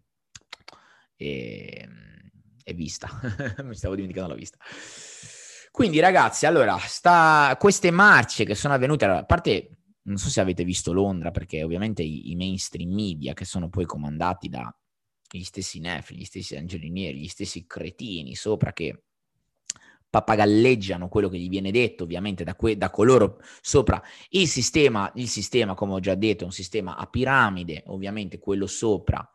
e, 1.16 1.88
e 2.64 2.74
vista. 2.74 3.10
Mi 3.64 3.76
stavo 3.76 3.96
dimenticando 3.96 4.34
la 4.34 4.40
vista. 4.40 4.58
Quindi 5.72 6.00
ragazzi, 6.00 6.46
allora, 6.46 6.78
sta, 6.78 7.56
queste 7.60 7.92
marce 7.92 8.44
che 8.44 8.56
sono 8.56 8.74
avvenute, 8.74 9.06
allora, 9.06 9.20
a 9.20 9.26
parte 9.26 9.79
non 10.10 10.18
so 10.18 10.30
se 10.30 10.42
avete 10.42 10.64
visto 10.64 10.92
Londra, 10.92 11.32
perché 11.32 11.64
ovviamente 11.64 12.02
i, 12.02 12.32
i 12.32 12.36
mainstream 12.36 12.92
media, 12.92 13.34
che 13.34 13.46
sono 13.46 13.70
poi 13.70 13.86
comandati 13.86 14.50
dagli 14.50 15.44
stessi 15.44 15.80
nefili, 15.80 16.22
gli 16.22 16.26
stessi 16.26 16.58
angelinieri, 16.58 17.20
gli 17.20 17.28
stessi 17.28 17.66
cretini 17.66 18.36
sopra 18.36 18.74
che 18.74 19.04
papagalleggiano 20.10 21.08
quello 21.08 21.30
che 21.30 21.38
gli 21.38 21.50
viene 21.50 21.70
detto 21.70 22.04
ovviamente 22.04 22.44
da, 22.44 22.56
que- 22.56 22.78
da 22.78 22.90
coloro 22.90 23.40
sopra 23.62 24.02
il 24.30 24.48
sistema, 24.48 25.12
il 25.16 25.28
sistema 25.28 25.76
come 25.76 25.94
ho 25.94 26.00
già 26.00 26.16
detto 26.16 26.42
è 26.42 26.46
un 26.48 26.52
sistema 26.52 26.98
a 26.98 27.06
piramide 27.06 27.84
ovviamente 27.86 28.40
quello 28.40 28.66
sopra 28.66 29.32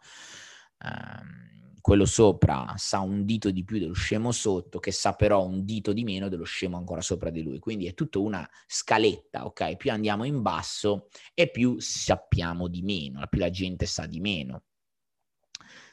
ehm, 0.80 1.53
quello 1.84 2.06
sopra 2.06 2.72
sa 2.78 3.00
un 3.00 3.26
dito 3.26 3.50
di 3.50 3.62
più 3.62 3.78
dello 3.78 3.92
scemo 3.92 4.32
sotto, 4.32 4.78
che 4.78 4.90
sa 4.90 5.12
però 5.12 5.44
un 5.44 5.66
dito 5.66 5.92
di 5.92 6.02
meno 6.02 6.30
dello 6.30 6.44
scemo 6.44 6.78
ancora 6.78 7.02
sopra 7.02 7.28
di 7.28 7.42
lui. 7.42 7.58
Quindi 7.58 7.86
è 7.86 7.92
tutta 7.92 8.20
una 8.20 8.48
scaletta, 8.66 9.44
ok? 9.44 9.76
Più 9.76 9.90
andiamo 9.90 10.24
in 10.24 10.40
basso 10.40 11.08
e 11.34 11.50
più 11.50 11.78
sappiamo 11.80 12.68
di 12.68 12.80
meno, 12.80 13.20
più 13.28 13.38
la 13.38 13.50
gente 13.50 13.84
sa 13.84 14.06
di 14.06 14.18
meno. 14.18 14.62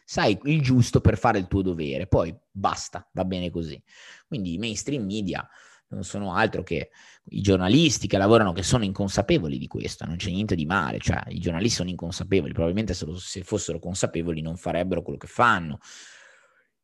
sai 0.06 0.40
il 0.44 0.62
giusto 0.62 1.02
per 1.02 1.18
fare 1.18 1.40
il 1.40 1.48
tuo 1.48 1.62
dovere, 1.62 2.08
poi 2.08 2.34
basta, 2.50 3.06
va 3.12 3.26
bene 3.26 3.50
così. 3.50 3.82
Quindi 4.28 4.54
i 4.54 4.58
mainstream 4.58 5.04
media 5.04 5.46
non 5.96 6.04
sono 6.04 6.34
altro 6.34 6.64
che 6.64 6.90
i 7.26 7.42
giornalisti 7.42 8.08
che 8.08 8.18
lavorano 8.18 8.52
che 8.52 8.64
sono 8.64 8.84
inconsapevoli 8.84 9.58
di 9.58 9.68
questo, 9.68 10.06
non 10.06 10.16
c'è 10.18 10.30
niente 10.30 10.56
di 10.56 10.66
male, 10.66 11.00
cioè 11.00 11.22
i 11.28 11.40
giornalisti 11.40 11.78
sono 11.78 11.90
inconsapevoli, 11.90 12.54
probabilmente 12.54 12.94
se, 12.94 13.06
lo, 13.06 13.16
se 13.18 13.44
fossero 13.44 13.80
consapevoli 13.80 14.42
non 14.42 14.58
farebbero 14.58 15.02
quello 15.02 15.18
che 15.18 15.28
fanno. 15.28 15.80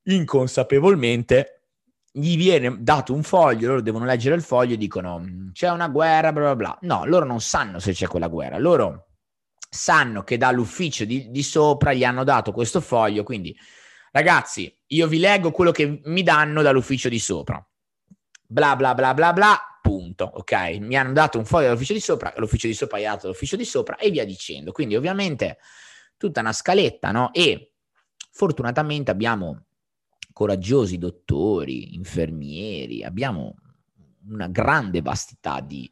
Inconsapevolmente 0.04 1.58
gli 2.12 2.38
viene 2.38 2.78
dato 2.80 3.14
un 3.14 3.24
foglio, 3.24 3.68
loro 3.68 3.82
devono 3.82 4.06
leggere 4.06 4.36
il 4.36 4.42
foglio 4.42 4.74
e 4.74 4.78
dicono 4.78 5.50
c'è 5.52 5.70
una 5.70 5.88
guerra, 5.88 6.32
bla 6.32 6.44
bla 6.44 6.56
bla. 6.56 6.78
No, 6.82 7.06
loro 7.06 7.26
non 7.26 7.42
sanno 7.42 7.80
se 7.80 7.94
c'è 7.94 8.08
quella 8.08 8.28
guerra, 8.28 8.58
loro 8.58 9.10
sanno 9.70 10.24
che 10.24 10.38
dall'ufficio 10.38 11.06
di, 11.06 11.30
di 11.30 11.44
sopra 11.44 11.94
gli 11.94 12.04
hanno 12.04 12.24
dato 12.24 12.52
questo 12.52 12.80
foglio, 12.80 13.24
quindi 13.24 13.56
ragazzi, 14.12 14.74
io 14.88 15.08
vi 15.08 15.20
leggo 15.20 15.52
quello 15.52 15.72
che 15.72 16.02
mi 16.06 16.24
danno 16.24 16.62
dall'ufficio 16.62 17.10
di 17.10 17.20
sopra. 17.20 17.67
Bla 18.50 18.78
bla 18.78 18.94
bla 18.94 19.14
bla 19.14 19.34
bla, 19.34 19.58
punto, 19.82 20.24
ok? 20.24 20.78
Mi 20.80 20.96
hanno 20.96 21.12
dato 21.12 21.38
un 21.38 21.44
foglio 21.44 21.66
dall'ufficio 21.66 21.94
di 21.94 22.00
sopra, 22.00 22.34
l'ufficio 22.38 22.68
di 22.68 22.74
sopra 22.74 22.98
gli 22.98 23.06
ha 23.06 23.14
dato 23.16 23.28
l'ufficio 23.28 23.58
di 23.58 23.66
sopra 23.66 23.98
e 23.98 24.10
via 24.10 24.26
dicendo. 24.26 24.72
Quindi 24.72 24.96
ovviamente 24.96 25.58
tutta 26.16 26.40
una 26.40 26.54
scaletta, 26.54 27.12
no? 27.12 27.34
E 27.34 27.74
fortunatamente 28.32 29.12
abbiamo 29.12 29.66
coraggiosi 30.32 30.98
dottori, 30.98 31.96
infermieri, 31.96 33.04
abbiamo 33.04 33.56
una 34.30 34.48
grande 34.48 35.02
vastità 35.02 35.60
di 35.60 35.92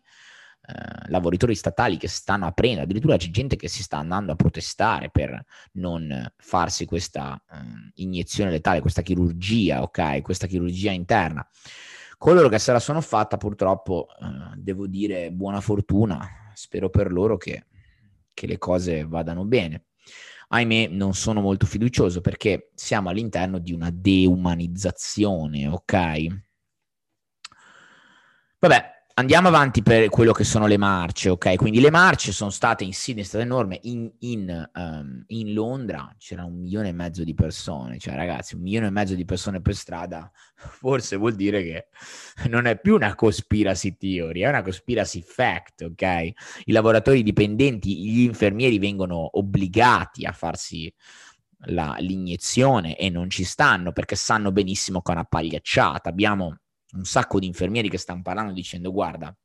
eh, 0.67 1.09
lavoratori 1.09 1.55
statali 1.55 1.97
che 1.97 2.07
stanno 2.07 2.45
aprendo, 2.45 2.83
addirittura 2.83 3.17
c'è 3.17 3.29
gente 3.29 3.55
che 3.55 3.67
si 3.67 3.83
sta 3.83 3.97
andando 3.97 4.31
a 4.31 4.35
protestare 4.35 5.09
per 5.09 5.43
non 5.73 6.31
farsi 6.37 6.85
questa 6.85 7.41
eh, 7.51 7.57
iniezione 7.95 8.49
letale, 8.49 8.81
questa 8.81 9.01
chirurgia, 9.01 9.81
ok? 9.81 10.21
Questa 10.21 10.47
chirurgia 10.47 10.91
interna. 10.91 11.45
Coloro 12.25 12.49
che 12.49 12.57
se 12.57 12.71
la 12.71 12.79
sono 12.79 13.01
fatta, 13.01 13.38
purtroppo, 13.38 14.07
eh, 14.19 14.55
devo 14.55 14.88
dire 14.88 15.31
buona 15.31 15.61
fortuna, 15.61 16.27
spero 16.55 16.89
per 16.89 17.11
loro 17.11 17.38
che, 17.38 17.67
che 18.33 18.47
le 18.47 18.57
cose 18.57 19.05
vadano 19.05 19.45
bene 19.45 19.85
ahimè 20.47 20.88
non 20.88 21.13
sono 21.13 21.39
molto 21.41 21.67
fiducioso 21.67 22.21
perché 22.21 22.71
siamo 22.73 23.09
all'interno 23.09 23.59
di 23.59 23.73
una 23.73 23.91
deumanizzazione, 23.91 25.67
ok? 25.67 26.25
Vabbè, 28.57 28.94
Andiamo 29.17 29.47
avanti 29.47 29.82
per 29.82 30.10
quello 30.10 30.34
che 30.34 30.43
sono 30.43 30.67
le 30.67 30.75
marce, 30.75 31.30
ok? 31.30 31.56
Quindi 31.56 31.80
le 31.80 31.89
marce 31.89 32.34
sono 32.34 32.49
state 32.49 32.84
in 32.84 32.91
Sydney, 32.91 33.23
è 33.23 33.25
stata 33.25 33.45
enorme, 33.45 33.80
in, 33.84 34.12
in, 34.19 34.69
um, 34.73 35.23
in, 35.28 35.54
Londra 35.54 36.13
c'era 36.17 36.43
un 36.43 36.60
milione 36.60 36.89
e 36.89 36.91
mezzo 36.91 37.23
di 37.23 37.34
persone, 37.34 37.97
cioè 37.97 38.13
ragazzi, 38.13 38.56
un 38.56 38.62
milione 38.62 38.88
e 38.88 38.89
mezzo 38.89 39.15
di 39.15 39.23
persone 39.23 39.62
per 39.62 39.73
strada, 39.73 40.30
forse 40.58 41.15
vuol 41.15 41.36
dire 41.36 41.63
che 41.63 41.88
non 42.49 42.65
è 42.65 42.78
più 42.78 42.95
una 42.95 43.15
conspiracy 43.15 43.95
theory, 43.95 44.41
è 44.41 44.49
una 44.49 44.62
conspiracy 44.62 45.21
fact, 45.21 45.84
ok? 45.84 46.32
I 46.65 46.71
lavoratori 46.73 47.23
dipendenti, 47.23 47.97
gli 47.97 48.19
infermieri 48.19 48.80
vengono 48.80 49.38
obbligati 49.38 50.25
a 50.25 50.34
farsi 50.34 50.93
la, 51.67 51.95
l'iniezione 51.99 52.97
e 52.97 53.10
non 53.10 53.30
ci 53.30 53.45
stanno 53.45 53.93
perché 53.93 54.17
sanno 54.17 54.51
benissimo 54.51 55.01
che 55.01 55.13
è 55.13 55.15
una 55.15 55.23
pagliacciata. 55.23 56.10
Abbiamo 56.10 56.58
un 56.95 57.05
sacco 57.05 57.39
di 57.39 57.45
infermieri 57.45 57.89
che 57.89 57.97
stanno 57.97 58.21
parlando 58.21 58.53
dicendo 58.53 58.91
guarda, 58.91 59.36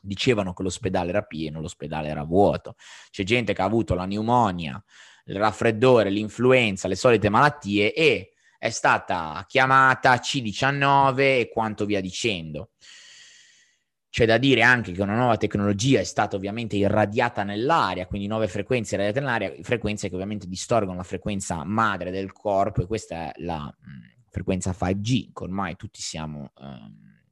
dicevano 0.00 0.52
che 0.52 0.62
l'ospedale 0.62 1.10
era 1.10 1.22
pieno, 1.22 1.60
l'ospedale 1.60 2.08
era 2.08 2.24
vuoto. 2.24 2.74
C'è 3.10 3.24
gente 3.24 3.52
che 3.52 3.62
ha 3.62 3.64
avuto 3.64 3.94
la 3.94 4.04
pneumonia, 4.04 4.82
il 5.24 5.36
raffreddore, 5.36 6.10
l'influenza, 6.10 6.88
le 6.88 6.96
solite 6.96 7.28
malattie 7.28 7.92
e 7.92 8.32
è 8.58 8.70
stata 8.70 9.44
chiamata 9.46 10.14
C19 10.14 11.18
e 11.18 11.50
quanto 11.52 11.84
via 11.84 12.00
dicendo. 12.00 12.70
C'è 14.10 14.24
da 14.24 14.38
dire 14.38 14.62
anche 14.62 14.92
che 14.92 15.02
una 15.02 15.14
nuova 15.14 15.36
tecnologia 15.36 16.00
è 16.00 16.04
stata 16.04 16.34
ovviamente 16.34 16.76
irradiata 16.76 17.44
nell'aria, 17.44 18.06
quindi 18.06 18.26
nuove 18.26 18.48
frequenze 18.48 18.94
irradiate 18.94 19.20
nell'aria, 19.20 19.54
frequenze 19.62 20.08
che 20.08 20.14
ovviamente 20.14 20.48
distorgono 20.48 20.96
la 20.96 21.02
frequenza 21.02 21.62
madre 21.62 22.10
del 22.10 22.32
corpo 22.32 22.82
e 22.82 22.86
questa 22.86 23.26
è 23.26 23.32
la 23.42 23.72
frequenza 24.30 24.72
5G, 24.72 25.32
che 25.32 25.42
ormai 25.42 25.76
tutti 25.76 26.00
siamo, 26.00 26.52
ehm, 26.58 27.22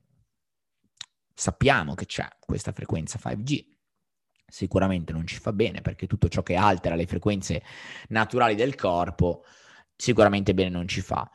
sappiamo 1.34 1.94
che 1.94 2.06
c'è 2.06 2.28
questa 2.38 2.72
frequenza 2.72 3.18
5G. 3.18 3.64
Sicuramente 4.48 5.12
non 5.12 5.26
ci 5.26 5.38
fa 5.38 5.52
bene 5.52 5.80
perché 5.80 6.06
tutto 6.06 6.28
ciò 6.28 6.42
che 6.42 6.54
altera 6.54 6.94
le 6.94 7.06
frequenze 7.06 7.62
naturali 8.08 8.54
del 8.54 8.76
corpo 8.76 9.44
sicuramente 9.96 10.54
bene 10.54 10.70
non 10.70 10.86
ci 10.86 11.00
fa. 11.00 11.28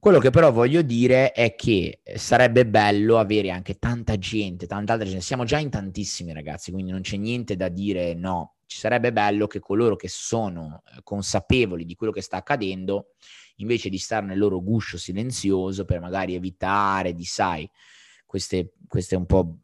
Quello 0.00 0.20
che 0.20 0.30
però 0.30 0.52
voglio 0.52 0.82
dire 0.82 1.32
è 1.32 1.56
che 1.56 2.02
sarebbe 2.14 2.64
bello 2.64 3.18
avere 3.18 3.50
anche 3.50 3.78
tanta 3.80 4.16
gente, 4.16 4.68
tanta 4.68 4.92
altra 4.92 5.08
gente. 5.08 5.24
Siamo 5.24 5.42
già 5.42 5.58
in 5.58 5.70
tantissimi 5.70 6.32
ragazzi, 6.32 6.70
quindi 6.70 6.92
non 6.92 7.00
c'è 7.00 7.16
niente 7.16 7.56
da 7.56 7.68
dire 7.68 8.14
no. 8.14 8.58
Ci 8.66 8.78
sarebbe 8.78 9.12
bello 9.12 9.48
che 9.48 9.58
coloro 9.58 9.96
che 9.96 10.08
sono 10.08 10.82
eh, 10.86 11.00
consapevoli 11.02 11.84
di 11.84 11.96
quello 11.96 12.12
che 12.12 12.22
sta 12.22 12.36
accadendo 12.36 13.14
invece 13.58 13.88
di 13.88 13.98
stare 13.98 14.26
nel 14.26 14.38
loro 14.38 14.62
guscio 14.62 14.98
silenzioso 14.98 15.84
per 15.84 16.00
magari 16.00 16.34
evitare 16.34 17.14
di, 17.14 17.24
sai, 17.24 17.68
queste, 18.26 18.74
queste 18.86 19.16
un 19.16 19.26
po' 19.26 19.58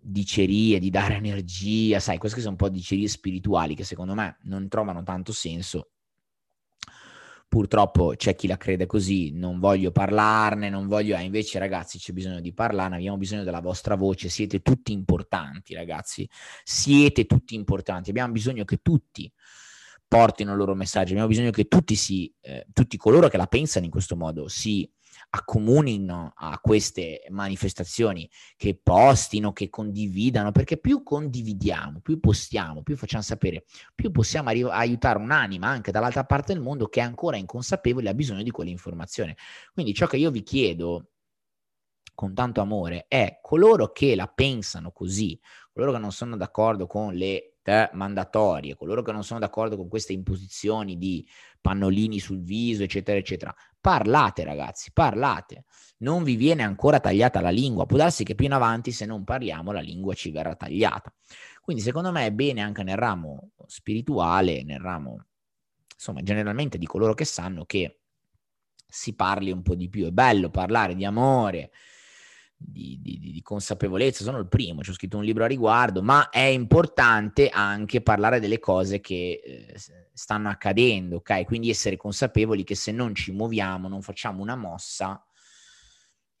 dicerie, 0.00 0.78
di 0.78 0.90
dare 0.90 1.14
energia, 1.16 2.00
sai, 2.00 2.18
queste 2.18 2.40
sono 2.40 2.52
un 2.52 2.56
po' 2.56 2.68
dicerie 2.68 3.08
spirituali 3.08 3.74
che 3.74 3.84
secondo 3.84 4.14
me 4.14 4.38
non 4.42 4.68
trovano 4.68 5.02
tanto 5.02 5.32
senso. 5.32 5.90
Purtroppo 7.50 8.14
c'è 8.16 8.36
chi 8.36 8.46
la 8.46 8.56
crede 8.56 8.86
così, 8.86 9.32
non 9.32 9.58
voglio 9.58 9.90
parlarne, 9.90 10.68
non 10.68 10.86
voglio... 10.86 11.16
Eh, 11.16 11.24
invece 11.24 11.58
ragazzi 11.58 11.98
c'è 11.98 12.12
bisogno 12.12 12.40
di 12.40 12.52
parlarne, 12.52 12.94
abbiamo 12.94 13.16
bisogno 13.16 13.42
della 13.42 13.60
vostra 13.60 13.96
voce, 13.96 14.28
siete 14.28 14.62
tutti 14.62 14.92
importanti 14.92 15.74
ragazzi, 15.74 16.28
siete 16.62 17.26
tutti 17.26 17.56
importanti, 17.56 18.10
abbiamo 18.10 18.32
bisogno 18.32 18.62
che 18.62 18.76
tutti 18.76 19.28
portino 20.10 20.50
il 20.50 20.58
loro 20.58 20.74
messaggio. 20.74 21.10
Abbiamo 21.10 21.28
bisogno 21.28 21.52
che 21.52 21.68
tutti, 21.68 21.94
si, 21.94 22.34
eh, 22.40 22.66
tutti 22.72 22.96
coloro 22.96 23.28
che 23.28 23.36
la 23.36 23.46
pensano 23.46 23.84
in 23.84 23.92
questo 23.92 24.16
modo 24.16 24.48
si 24.48 24.90
accomunino 25.30 26.32
a 26.34 26.58
queste 26.58 27.22
manifestazioni, 27.28 28.28
che 28.56 28.76
postino, 28.82 29.52
che 29.52 29.68
condividano, 29.68 30.50
perché 30.50 30.78
più 30.78 31.04
condividiamo, 31.04 32.00
più 32.00 32.18
postiamo, 32.18 32.82
più 32.82 32.96
facciamo 32.96 33.22
sapere, 33.22 33.64
più 33.94 34.10
possiamo 34.10 34.48
arri- 34.48 34.68
aiutare 34.68 35.20
un'anima 35.20 35.68
anche 35.68 35.92
dall'altra 35.92 36.24
parte 36.24 36.54
del 36.54 36.62
mondo 36.62 36.88
che 36.88 36.98
è 36.98 37.04
ancora 37.04 37.36
inconsapevole 37.36 38.08
e 38.08 38.10
ha 38.10 38.14
bisogno 38.14 38.42
di 38.42 38.50
quell'informazione. 38.50 39.36
Quindi 39.72 39.94
ciò 39.94 40.08
che 40.08 40.16
io 40.16 40.32
vi 40.32 40.42
chiedo 40.42 41.10
con 42.16 42.34
tanto 42.34 42.60
amore 42.60 43.04
è 43.06 43.38
coloro 43.40 43.92
che 43.92 44.16
la 44.16 44.26
pensano 44.26 44.90
così, 44.90 45.40
coloro 45.72 45.92
che 45.92 45.98
non 45.98 46.10
sono 46.10 46.36
d'accordo 46.36 46.88
con 46.88 47.14
le 47.14 47.49
mandatorie, 47.92 48.76
coloro 48.76 49.02
che 49.02 49.12
non 49.12 49.22
sono 49.22 49.38
d'accordo 49.38 49.76
con 49.76 49.88
queste 49.88 50.12
imposizioni 50.12 50.96
di 50.96 51.26
pannolini 51.60 52.18
sul 52.18 52.42
viso, 52.42 52.82
eccetera, 52.82 53.18
eccetera, 53.18 53.54
parlate 53.80 54.44
ragazzi, 54.44 54.90
parlate. 54.92 55.64
Non 55.98 56.22
vi 56.22 56.36
viene 56.36 56.62
ancora 56.62 57.00
tagliata 57.00 57.40
la 57.40 57.50
lingua, 57.50 57.86
può 57.86 57.96
darsi 57.96 58.24
che 58.24 58.34
più 58.34 58.46
in 58.46 58.52
avanti 58.52 58.90
se 58.92 59.06
non 59.06 59.24
parliamo 59.24 59.72
la 59.72 59.80
lingua 59.80 60.14
ci 60.14 60.30
verrà 60.30 60.54
tagliata. 60.54 61.12
Quindi 61.60 61.82
secondo 61.82 62.10
me 62.10 62.26
è 62.26 62.32
bene 62.32 62.62
anche 62.62 62.82
nel 62.82 62.96
ramo 62.96 63.50
spirituale, 63.66 64.64
nel 64.64 64.80
ramo, 64.80 65.26
insomma, 65.92 66.22
generalmente 66.22 66.78
di 66.78 66.86
coloro 66.86 67.14
che 67.14 67.24
sanno 67.24 67.64
che 67.64 68.00
si 68.86 69.14
parli 69.14 69.52
un 69.52 69.62
po' 69.62 69.74
di 69.74 69.88
più. 69.88 70.06
È 70.06 70.10
bello 70.10 70.50
parlare 70.50 70.94
di 70.94 71.04
amore, 71.04 71.70
di, 72.62 72.98
di, 73.00 73.18
di, 73.18 73.42
consapevolezza, 73.42 74.22
sono 74.22 74.38
il 74.38 74.46
primo, 74.46 74.82
ci 74.82 74.90
ho 74.90 74.92
scritto 74.92 75.16
un 75.16 75.24
libro 75.24 75.44
a 75.44 75.46
riguardo, 75.46 76.02
ma 76.02 76.28
è 76.28 76.40
importante 76.40 77.48
anche 77.48 78.02
parlare 78.02 78.38
delle 78.38 78.58
cose 78.58 79.00
che 79.00 79.40
eh, 79.42 79.74
stanno 80.12 80.50
accadendo, 80.50 81.16
ok? 81.16 81.44
Quindi 81.44 81.70
essere 81.70 81.96
consapevoli 81.96 82.62
che 82.62 82.74
se 82.74 82.92
non 82.92 83.14
ci 83.14 83.32
muoviamo, 83.32 83.88
non 83.88 84.02
facciamo 84.02 84.42
una 84.42 84.56
mossa, 84.56 85.24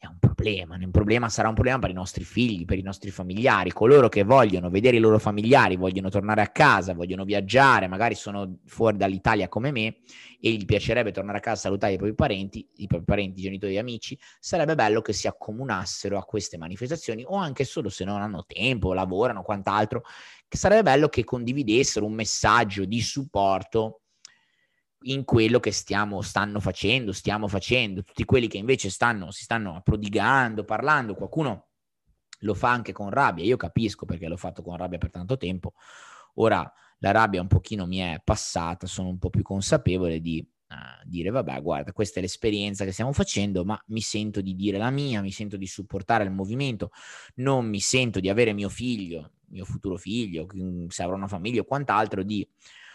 è 0.00 0.06
un 0.06 0.18
problema. 0.18 0.76
Un 0.76 0.90
problema 0.90 1.28
sarà 1.28 1.48
un 1.48 1.54
problema 1.54 1.78
per 1.78 1.90
i 1.90 1.92
nostri 1.92 2.24
figli, 2.24 2.64
per 2.64 2.78
i 2.78 2.82
nostri 2.82 3.10
familiari, 3.10 3.70
coloro 3.70 4.08
che 4.08 4.24
vogliono 4.24 4.70
vedere 4.70 4.96
i 4.96 4.98
loro 4.98 5.18
familiari, 5.18 5.76
vogliono 5.76 6.08
tornare 6.08 6.40
a 6.40 6.48
casa, 6.48 6.94
vogliono 6.94 7.24
viaggiare, 7.24 7.86
magari 7.86 8.14
sono 8.14 8.60
fuori 8.64 8.96
dall'Italia 8.96 9.48
come 9.48 9.70
me 9.70 9.98
e 10.40 10.52
gli 10.52 10.64
piacerebbe 10.64 11.12
tornare 11.12 11.36
a 11.36 11.40
casa 11.42 11.58
a 11.58 11.60
salutare 11.64 11.92
i 11.92 11.96
propri 11.96 12.14
parenti, 12.14 12.66
i 12.76 12.86
propri 12.86 13.04
parenti, 13.04 13.40
i 13.40 13.42
genitori 13.42 13.74
e 13.74 13.78
amici, 13.78 14.18
sarebbe 14.38 14.74
bello 14.74 15.02
che 15.02 15.12
si 15.12 15.26
accomunassero 15.26 16.16
a 16.16 16.24
queste 16.24 16.56
manifestazioni 16.56 17.22
o 17.26 17.36
anche 17.36 17.64
solo 17.64 17.90
se 17.90 18.06
non 18.06 18.22
hanno 18.22 18.46
tempo, 18.46 18.94
lavorano, 18.94 19.42
quant'altro, 19.42 20.02
che 20.48 20.56
sarebbe 20.56 20.82
bello 20.84 21.10
che 21.10 21.24
condividessero 21.24 22.06
un 22.06 22.14
messaggio 22.14 22.86
di 22.86 23.02
supporto 23.02 23.99
in 25.02 25.24
quello 25.24 25.60
che 25.60 25.72
stiamo, 25.72 26.20
stanno 26.20 26.60
facendo, 26.60 27.12
stiamo 27.12 27.48
facendo, 27.48 28.02
tutti 28.02 28.24
quelli 28.24 28.48
che 28.48 28.58
invece 28.58 28.90
stanno, 28.90 29.30
si 29.30 29.44
stanno 29.44 29.80
prodigando, 29.82 30.64
parlando, 30.64 31.14
qualcuno 31.14 31.68
lo 32.40 32.54
fa 32.54 32.70
anche 32.70 32.92
con 32.92 33.10
rabbia, 33.10 33.44
io 33.44 33.56
capisco 33.56 34.04
perché 34.04 34.26
l'ho 34.26 34.36
fatto 34.36 34.62
con 34.62 34.76
rabbia 34.76 34.98
per 34.98 35.10
tanto 35.10 35.36
tempo, 35.36 35.74
ora 36.34 36.70
la 36.98 37.10
rabbia 37.12 37.40
un 37.40 37.48
pochino 37.48 37.86
mi 37.86 37.98
è 37.98 38.20
passata, 38.22 38.86
sono 38.86 39.08
un 39.08 39.18
po' 39.18 39.30
più 39.30 39.42
consapevole 39.42 40.20
di 40.20 40.46
uh, 40.68 41.08
dire 41.08 41.30
vabbè 41.30 41.62
guarda 41.62 41.92
questa 41.92 42.18
è 42.18 42.22
l'esperienza 42.22 42.84
che 42.84 42.92
stiamo 42.92 43.12
facendo 43.12 43.64
ma 43.64 43.82
mi 43.86 44.02
sento 44.02 44.42
di 44.42 44.54
dire 44.54 44.76
la 44.76 44.90
mia, 44.90 45.22
mi 45.22 45.30
sento 45.32 45.56
di 45.56 45.66
supportare 45.66 46.24
il 46.24 46.30
movimento, 46.30 46.90
non 47.36 47.66
mi 47.66 47.80
sento 47.80 48.20
di 48.20 48.28
avere 48.28 48.52
mio 48.52 48.68
figlio, 48.68 49.32
mio 49.46 49.64
futuro 49.64 49.96
figlio, 49.96 50.46
se 50.88 51.02
avrò 51.02 51.16
una 51.16 51.28
famiglia 51.28 51.62
o 51.62 51.64
quant'altro, 51.64 52.22
di 52.22 52.46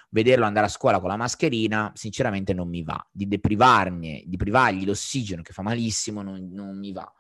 vederlo 0.10 0.46
andare 0.46 0.66
a 0.68 0.70
scuola 0.70 1.00
con 1.00 1.10
la 1.10 1.18
mascherina, 1.18 1.92
sinceramente 1.96 2.54
non 2.54 2.70
mi 2.70 2.84
va. 2.84 3.06
Di 3.12 3.28
deprivarne, 3.28 4.24
di 4.26 4.38
privargli 4.38 4.86
l'ossigeno 4.86 5.42
che 5.42 5.54
fa 5.54 5.62
malissimo, 5.62 6.22
non, 6.22 6.50
non 6.52 6.78
mi 6.78 6.92
va. 6.92 7.12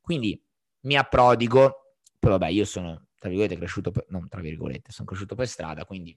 Quindi 0.00 0.40
mi 0.80 0.96
approdigo, 0.96 1.96
poi 2.18 2.30
vabbè, 2.30 2.48
io 2.48 2.64
sono, 2.64 3.06
tra 3.18 3.28
virgolette, 3.28 3.56
cresciuto, 3.56 3.90
per, 3.90 4.06
non 4.08 4.28
tra 4.28 4.40
virgolette, 4.40 4.92
sono 4.92 5.06
cresciuto 5.06 5.34
per 5.34 5.48
strada, 5.48 5.84
quindi 5.84 6.16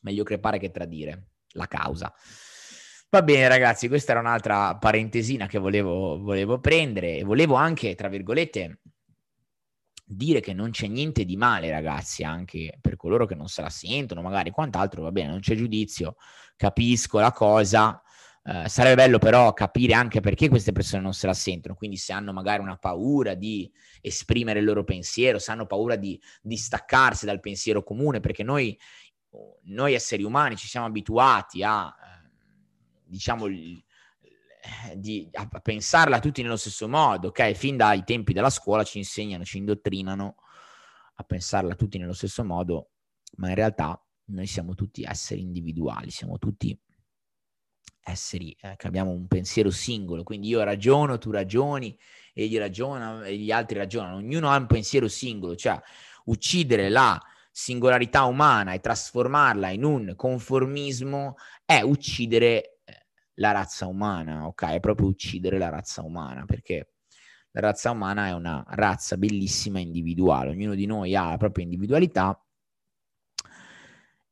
meglio 0.00 0.24
crepare 0.24 0.58
che 0.58 0.70
tradire 0.70 1.28
la 1.52 1.66
causa. 1.66 2.12
Va 3.10 3.22
bene 3.22 3.46
ragazzi, 3.46 3.88
questa 3.88 4.12
era 4.12 4.20
un'altra 4.20 4.76
parentesina 4.76 5.46
che 5.46 5.58
volevo, 5.58 6.18
volevo 6.18 6.58
prendere 6.58 7.18
e 7.18 7.22
volevo 7.22 7.54
anche, 7.54 7.94
tra 7.94 8.08
virgolette, 8.08 8.80
dire 10.04 10.40
che 10.40 10.52
non 10.52 10.70
c'è 10.70 10.86
niente 10.86 11.24
di 11.24 11.36
male, 11.36 11.70
ragazzi, 11.70 12.22
anche 12.22 12.76
per 12.80 12.96
coloro 12.96 13.26
che 13.26 13.34
non 13.34 13.48
se 13.48 13.62
la 13.62 13.70
sentono, 13.70 14.20
magari 14.22 14.50
quant'altro, 14.50 15.02
va 15.02 15.10
bene, 15.10 15.30
non 15.30 15.40
c'è 15.40 15.54
giudizio, 15.54 16.16
capisco 16.56 17.18
la 17.18 17.32
cosa. 17.32 17.98
Eh, 18.46 18.68
sarebbe 18.68 18.96
bello 18.96 19.18
però 19.18 19.54
capire 19.54 19.94
anche 19.94 20.20
perché 20.20 20.50
queste 20.50 20.72
persone 20.72 21.00
non 21.00 21.14
se 21.14 21.26
la 21.26 21.32
sentono, 21.32 21.74
quindi 21.74 21.96
se 21.96 22.12
hanno 22.12 22.30
magari 22.30 22.60
una 22.60 22.76
paura 22.76 23.32
di 23.32 23.72
esprimere 24.02 24.58
il 24.58 24.66
loro 24.66 24.84
pensiero, 24.84 25.38
se 25.38 25.50
hanno 25.50 25.64
paura 25.64 25.96
di, 25.96 26.20
di 26.42 26.56
staccarsi 26.58 27.24
dal 27.24 27.40
pensiero 27.40 27.82
comune, 27.82 28.20
perché 28.20 28.42
noi, 28.42 28.78
noi 29.62 29.94
esseri 29.94 30.22
umani 30.24 30.56
ci 30.56 30.68
siamo 30.68 30.84
abituati 30.84 31.62
a, 31.62 31.86
eh, 31.88 32.30
diciamo, 33.06 33.46
eh, 33.46 33.82
di, 34.94 35.28
a, 35.32 35.48
a 35.50 35.60
pensarla 35.60 36.20
tutti 36.20 36.42
nello 36.42 36.56
stesso 36.56 36.88
modo, 36.88 37.28
ok? 37.28 37.52
Fin 37.52 37.76
dai 37.76 38.04
tempi 38.04 38.32
della 38.32 38.50
scuola 38.50 38.84
ci 38.84 38.98
insegnano, 38.98 39.44
ci 39.44 39.58
indottrinano 39.58 40.36
a 41.16 41.22
pensarla 41.22 41.74
tutti 41.74 41.98
nello 41.98 42.12
stesso 42.12 42.44
modo, 42.44 42.90
ma 43.36 43.48
in 43.48 43.54
realtà 43.54 44.00
noi 44.26 44.46
siamo 44.46 44.74
tutti 44.74 45.02
esseri 45.02 45.40
individuali, 45.42 46.10
siamo 46.10 46.38
tutti 46.38 46.78
esseri 48.06 48.56
eh, 48.60 48.74
che 48.76 48.86
abbiamo 48.86 49.10
un 49.10 49.26
pensiero 49.26 49.70
singolo, 49.70 50.22
quindi 50.22 50.48
io 50.48 50.62
ragiono, 50.62 51.18
tu 51.18 51.30
ragioni, 51.30 51.96
egli 52.32 52.58
ragiona 52.58 53.24
e 53.24 53.36
gli 53.36 53.50
altri 53.50 53.78
ragionano, 53.78 54.16
ognuno 54.16 54.50
ha 54.50 54.56
un 54.56 54.66
pensiero 54.66 55.08
singolo, 55.08 55.56
cioè 55.56 55.80
uccidere 56.24 56.88
la 56.88 57.20
singolarità 57.50 58.24
umana 58.24 58.72
e 58.72 58.80
trasformarla 58.80 59.70
in 59.70 59.84
un 59.84 60.14
conformismo 60.16 61.36
è 61.64 61.80
uccidere 61.82 62.73
la 63.34 63.52
razza 63.52 63.86
umana, 63.86 64.46
ok? 64.46 64.64
È 64.64 64.80
proprio 64.80 65.08
uccidere 65.08 65.58
la 65.58 65.68
razza 65.68 66.02
umana, 66.02 66.44
perché 66.44 66.92
la 67.52 67.60
razza 67.60 67.90
umana 67.90 68.26
è 68.28 68.32
una 68.32 68.64
razza 68.70 69.16
bellissima 69.16 69.78
individuale, 69.78 70.50
ognuno 70.50 70.74
di 70.74 70.86
noi 70.86 71.14
ha 71.14 71.30
la 71.30 71.36
propria 71.36 71.64
individualità 71.64 72.38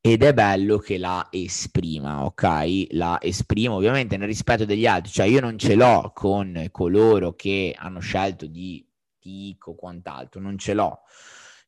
ed 0.05 0.25
è 0.25 0.35
bello 0.35 0.79
che 0.79 0.99
la 0.99 1.29
esprima, 1.31 2.25
ok? 2.25 2.87
La 2.91 3.19
esprima 3.21 3.75
ovviamente 3.75 4.17
nel 4.17 4.27
rispetto 4.27 4.65
degli 4.65 4.87
altri, 4.87 5.12
cioè 5.12 5.27
io 5.27 5.41
non 5.41 5.57
ce 5.59 5.77
l'ho 5.77 6.11
con 6.12 6.67
coloro 6.73 7.35
che 7.35 7.75
hanno 7.79 8.01
scelto 8.01 8.47
di 8.47 8.85
dico 9.21 9.77
quant'altro, 9.77 10.41
non 10.41 10.59
ce 10.59 10.75
l'ho 10.75 11.03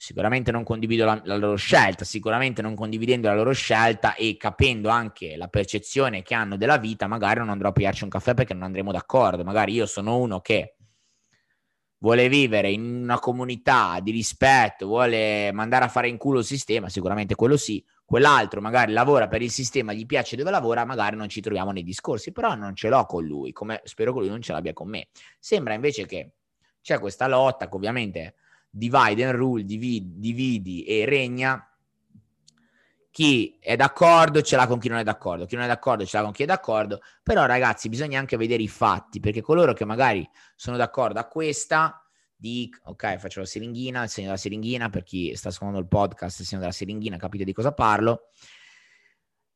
sicuramente 0.04 0.50
non 0.52 0.64
condivido 0.64 1.06
la, 1.06 1.18
la, 1.24 1.36
loro 1.36 1.56
scelta, 1.56 2.04
sicuramente 2.04 2.60
non 2.60 2.74
condividendo 2.74 3.26
la 3.26 3.34
loro 3.34 3.52
scelta 3.52 4.14
e 4.14 4.36
capendo 4.36 4.90
anche 4.90 5.34
la 5.34 5.48
percezione 5.48 6.22
che 6.22 6.34
hanno 6.34 6.58
della 6.58 6.76
vita, 6.76 7.06
magari 7.06 7.38
non 7.38 7.48
andrò 7.48 7.70
a 7.70 7.72
pigliarci 7.72 8.04
un 8.04 8.10
caffè 8.10 8.34
perché 8.34 8.52
non 8.52 8.64
andremo 8.64 8.92
d'accordo. 8.92 9.42
Magari 9.44 9.72
io 9.72 9.86
sono 9.86 10.18
uno 10.18 10.40
che 10.40 10.76
vuole 12.00 12.28
vivere 12.28 12.70
in 12.70 12.82
una 12.84 13.18
comunità 13.18 13.98
di 14.02 14.10
rispetto, 14.10 14.86
vuole 14.86 15.50
mandare 15.52 15.86
a 15.86 15.88
fare 15.88 16.08
in 16.08 16.18
culo 16.18 16.40
il 16.40 16.44
sistema, 16.44 16.90
sicuramente 16.90 17.34
quello 17.34 17.56
sì. 17.56 17.82
Quell'altro 18.04 18.60
magari 18.60 18.92
lavora 18.92 19.26
per 19.26 19.40
il 19.40 19.50
sistema, 19.50 19.94
gli 19.94 20.04
piace 20.04 20.36
dove 20.36 20.50
lavora, 20.50 20.84
magari 20.84 21.16
non 21.16 21.30
ci 21.30 21.40
troviamo 21.40 21.70
nei 21.70 21.82
discorsi, 21.82 22.30
però 22.30 22.54
non 22.54 22.76
ce 22.76 22.90
l'ho 22.90 23.06
con 23.06 23.24
lui, 23.24 23.52
come 23.52 23.80
spero 23.84 24.12
che 24.12 24.18
lui 24.18 24.28
non 24.28 24.42
ce 24.42 24.52
l'abbia 24.52 24.74
con 24.74 24.90
me. 24.90 25.08
Sembra 25.38 25.72
invece 25.72 26.04
che 26.04 26.32
c'è 26.82 26.98
questa 26.98 27.26
lotta 27.26 27.70
che 27.70 27.74
ovviamente 27.74 28.34
divide 28.76 29.24
and 29.24 29.36
rule, 29.36 29.64
dividi, 29.64 30.14
dividi 30.16 30.82
e 30.82 31.04
regna, 31.04 31.68
chi 33.10 33.56
è 33.60 33.76
d'accordo 33.76 34.42
ce 34.42 34.56
l'ha 34.56 34.66
con 34.66 34.80
chi 34.80 34.88
non 34.88 34.98
è 34.98 35.04
d'accordo, 35.04 35.46
chi 35.46 35.54
non 35.54 35.64
è 35.64 35.68
d'accordo 35.68 36.04
ce 36.04 36.16
l'ha 36.16 36.24
con 36.24 36.32
chi 36.32 36.42
è 36.42 36.46
d'accordo, 36.46 37.00
però 37.22 37.46
ragazzi 37.46 37.88
bisogna 37.88 38.18
anche 38.18 38.36
vedere 38.36 38.64
i 38.64 38.68
fatti, 38.68 39.20
perché 39.20 39.40
coloro 39.40 39.72
che 39.72 39.84
magari 39.84 40.28
sono 40.56 40.76
d'accordo 40.76 41.20
a 41.20 41.28
questa, 41.28 42.04
dico, 42.34 42.80
ok, 42.86 43.18
faccio 43.18 43.38
la 43.38 43.46
siringhina, 43.46 44.02
il 44.02 44.08
segno 44.08 44.26
della 44.26 44.38
siringhina, 44.38 44.90
per 44.90 45.04
chi 45.04 45.36
sta 45.36 45.50
ascoltando 45.50 45.80
il 45.80 45.86
podcast, 45.86 46.40
il 46.40 46.46
segno 46.46 46.62
della 46.62 46.72
siringhina, 46.72 47.16
capite 47.16 47.44
di 47.44 47.52
cosa 47.52 47.72
parlo, 47.72 48.30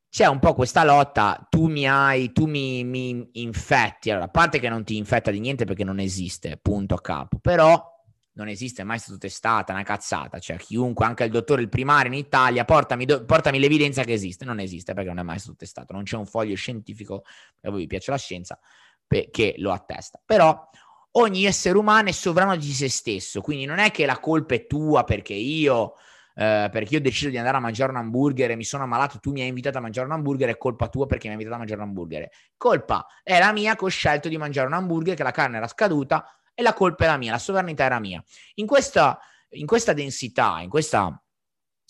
c'è 0.07 0.25
un 0.27 0.39
po' 0.39 0.53
questa 0.53 0.85
lotta, 0.85 1.45
tu 1.49 1.67
mi 1.67 1.85
hai, 1.85 2.31
tu 2.31 2.45
mi, 2.45 2.85
mi 2.85 3.29
infetti, 3.33 4.09
allora, 4.09 4.25
a 4.25 4.29
parte 4.29 4.59
che 4.59 4.69
non 4.69 4.85
ti 4.85 4.95
infetta 4.95 5.31
di 5.31 5.41
niente 5.41 5.65
perché 5.65 5.83
non 5.83 5.99
esiste, 5.99 6.55
punto 6.55 6.95
a 6.95 7.01
capo, 7.01 7.39
però 7.39 7.98
non 8.33 8.47
esiste 8.47 8.83
mai 8.83 8.99
stato 8.99 9.17
testata, 9.17 9.73
una 9.73 9.83
cazzata, 9.83 10.39
cioè 10.39 10.57
chiunque, 10.57 11.05
anche 11.05 11.23
il 11.23 11.31
dottore, 11.31 11.61
il 11.61 11.69
primario 11.69 12.11
in 12.11 12.17
Italia, 12.17 12.63
portami, 12.65 13.05
do, 13.05 13.25
portami 13.25 13.59
l'evidenza 13.59 14.03
che 14.03 14.13
esiste, 14.13 14.45
non 14.45 14.59
esiste 14.59 14.93
perché 14.93 15.09
non 15.09 15.19
è 15.19 15.23
mai 15.23 15.39
stato 15.39 15.57
testato, 15.57 15.93
non 15.93 16.03
c'è 16.03 16.15
un 16.15 16.25
foglio 16.25 16.55
scientifico, 16.55 17.23
a 17.61 17.69
voi 17.69 17.81
vi 17.81 17.87
piace 17.87 18.11
la 18.11 18.17
scienza, 18.17 18.59
che 19.07 19.55
lo 19.57 19.71
attesta. 19.71 20.21
Però 20.23 20.69
ogni 21.11 21.45
essere 21.45 21.77
umano 21.77 22.09
è 22.09 22.11
sovrano 22.11 22.55
di 22.55 22.71
se 22.71 22.89
stesso, 22.89 23.41
quindi 23.41 23.65
non 23.65 23.79
è 23.79 23.91
che 23.91 24.05
la 24.05 24.19
colpa 24.19 24.55
è 24.55 24.67
tua 24.67 25.03
perché 25.03 25.33
io... 25.33 25.93
Uh, 26.39 26.69
perché 26.69 26.93
io 26.93 26.99
ho 26.99 27.01
deciso 27.01 27.29
di 27.29 27.37
andare 27.37 27.57
a 27.57 27.59
mangiare 27.59 27.91
un 27.91 27.97
hamburger 27.97 28.51
e 28.51 28.55
mi 28.55 28.63
sono 28.63 28.83
ammalato, 28.83 29.19
tu 29.19 29.33
mi 29.33 29.41
hai 29.41 29.49
invitato 29.49 29.77
a 29.77 29.81
mangiare 29.81 30.07
un 30.07 30.13
hamburger, 30.13 30.47
è 30.47 30.57
colpa 30.57 30.87
tua 30.87 31.05
perché 31.05 31.27
mi 31.27 31.33
hai 31.33 31.41
invitato 31.41 31.55
a 31.55 31.57
mangiare 31.57 31.81
un 31.81 31.87
hamburger. 31.89 32.29
Colpa 32.55 33.05
è 33.23 33.37
la 33.39 33.51
mia 33.51 33.75
che 33.75 33.83
ho 33.83 33.89
scelto 33.89 34.29
di 34.29 34.37
mangiare 34.37 34.67
un 34.67 34.73
hamburger, 34.73 35.15
che 35.15 35.23
la 35.23 35.31
carne 35.31 35.57
era 35.57 35.67
scaduta, 35.67 36.38
e 36.59 36.61
la 36.61 36.73
colpa 36.73 37.05
era 37.05 37.15
mia, 37.15 37.31
la 37.31 37.37
sovranità 37.37 37.85
era 37.85 37.99
mia. 37.99 38.21
In 38.55 38.65
questa, 38.65 39.17
in 39.51 39.65
questa 39.65 39.93
densità, 39.93 40.59
in 40.59 40.69
questo 40.69 41.23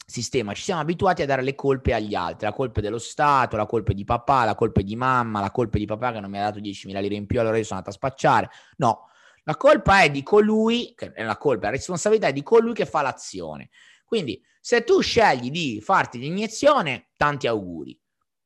sistema, 0.06 0.54
ci 0.54 0.62
siamo 0.62 0.82
abituati 0.82 1.24
a 1.24 1.26
dare 1.26 1.42
le 1.42 1.56
colpe 1.56 1.92
agli 1.92 2.14
altri, 2.14 2.46
la 2.46 2.54
colpa 2.54 2.80
dello 2.80 3.00
Stato, 3.00 3.58
la 3.58 3.66
colpa 3.66 3.94
di 3.94 4.04
papà, 4.04 4.46
la 4.46 4.54
colpa 4.54 4.82
di 4.82 4.96
mamma, 4.96 5.40
la 5.40 5.50
colpa 5.50 5.80
di 5.80 5.88
papà 5.88 6.12
che 6.12 6.20
non 6.20 6.30
mi 6.30 6.38
ha 6.38 6.44
dato 6.44 6.60
10.000 6.60 7.02
lire 7.02 7.16
in 7.16 7.26
più, 7.26 7.40
allora 7.40 7.58
io 7.58 7.64
sono 7.64 7.80
andato 7.80 7.96
a 7.96 7.98
spacciare. 7.98 8.50
No, 8.78 9.08
la 9.44 9.58
colpa 9.58 10.04
è 10.04 10.12
di 10.12 10.22
colui, 10.22 10.94
che 10.96 11.14
è 11.14 11.24
la 11.24 11.38
colpa, 11.38 11.66
la 11.66 11.72
responsabilità 11.72 12.28
è 12.28 12.34
di 12.34 12.44
colui 12.44 12.74
che 12.74 12.86
fa 12.86 13.02
l'azione. 13.02 13.72
Quindi, 14.06 14.40
se 14.62 14.84
tu 14.84 15.00
scegli 15.00 15.50
di 15.50 15.82
farti 15.82 16.20
l'iniezione, 16.20 17.10
tanti 17.18 17.48
auguri 17.48 18.00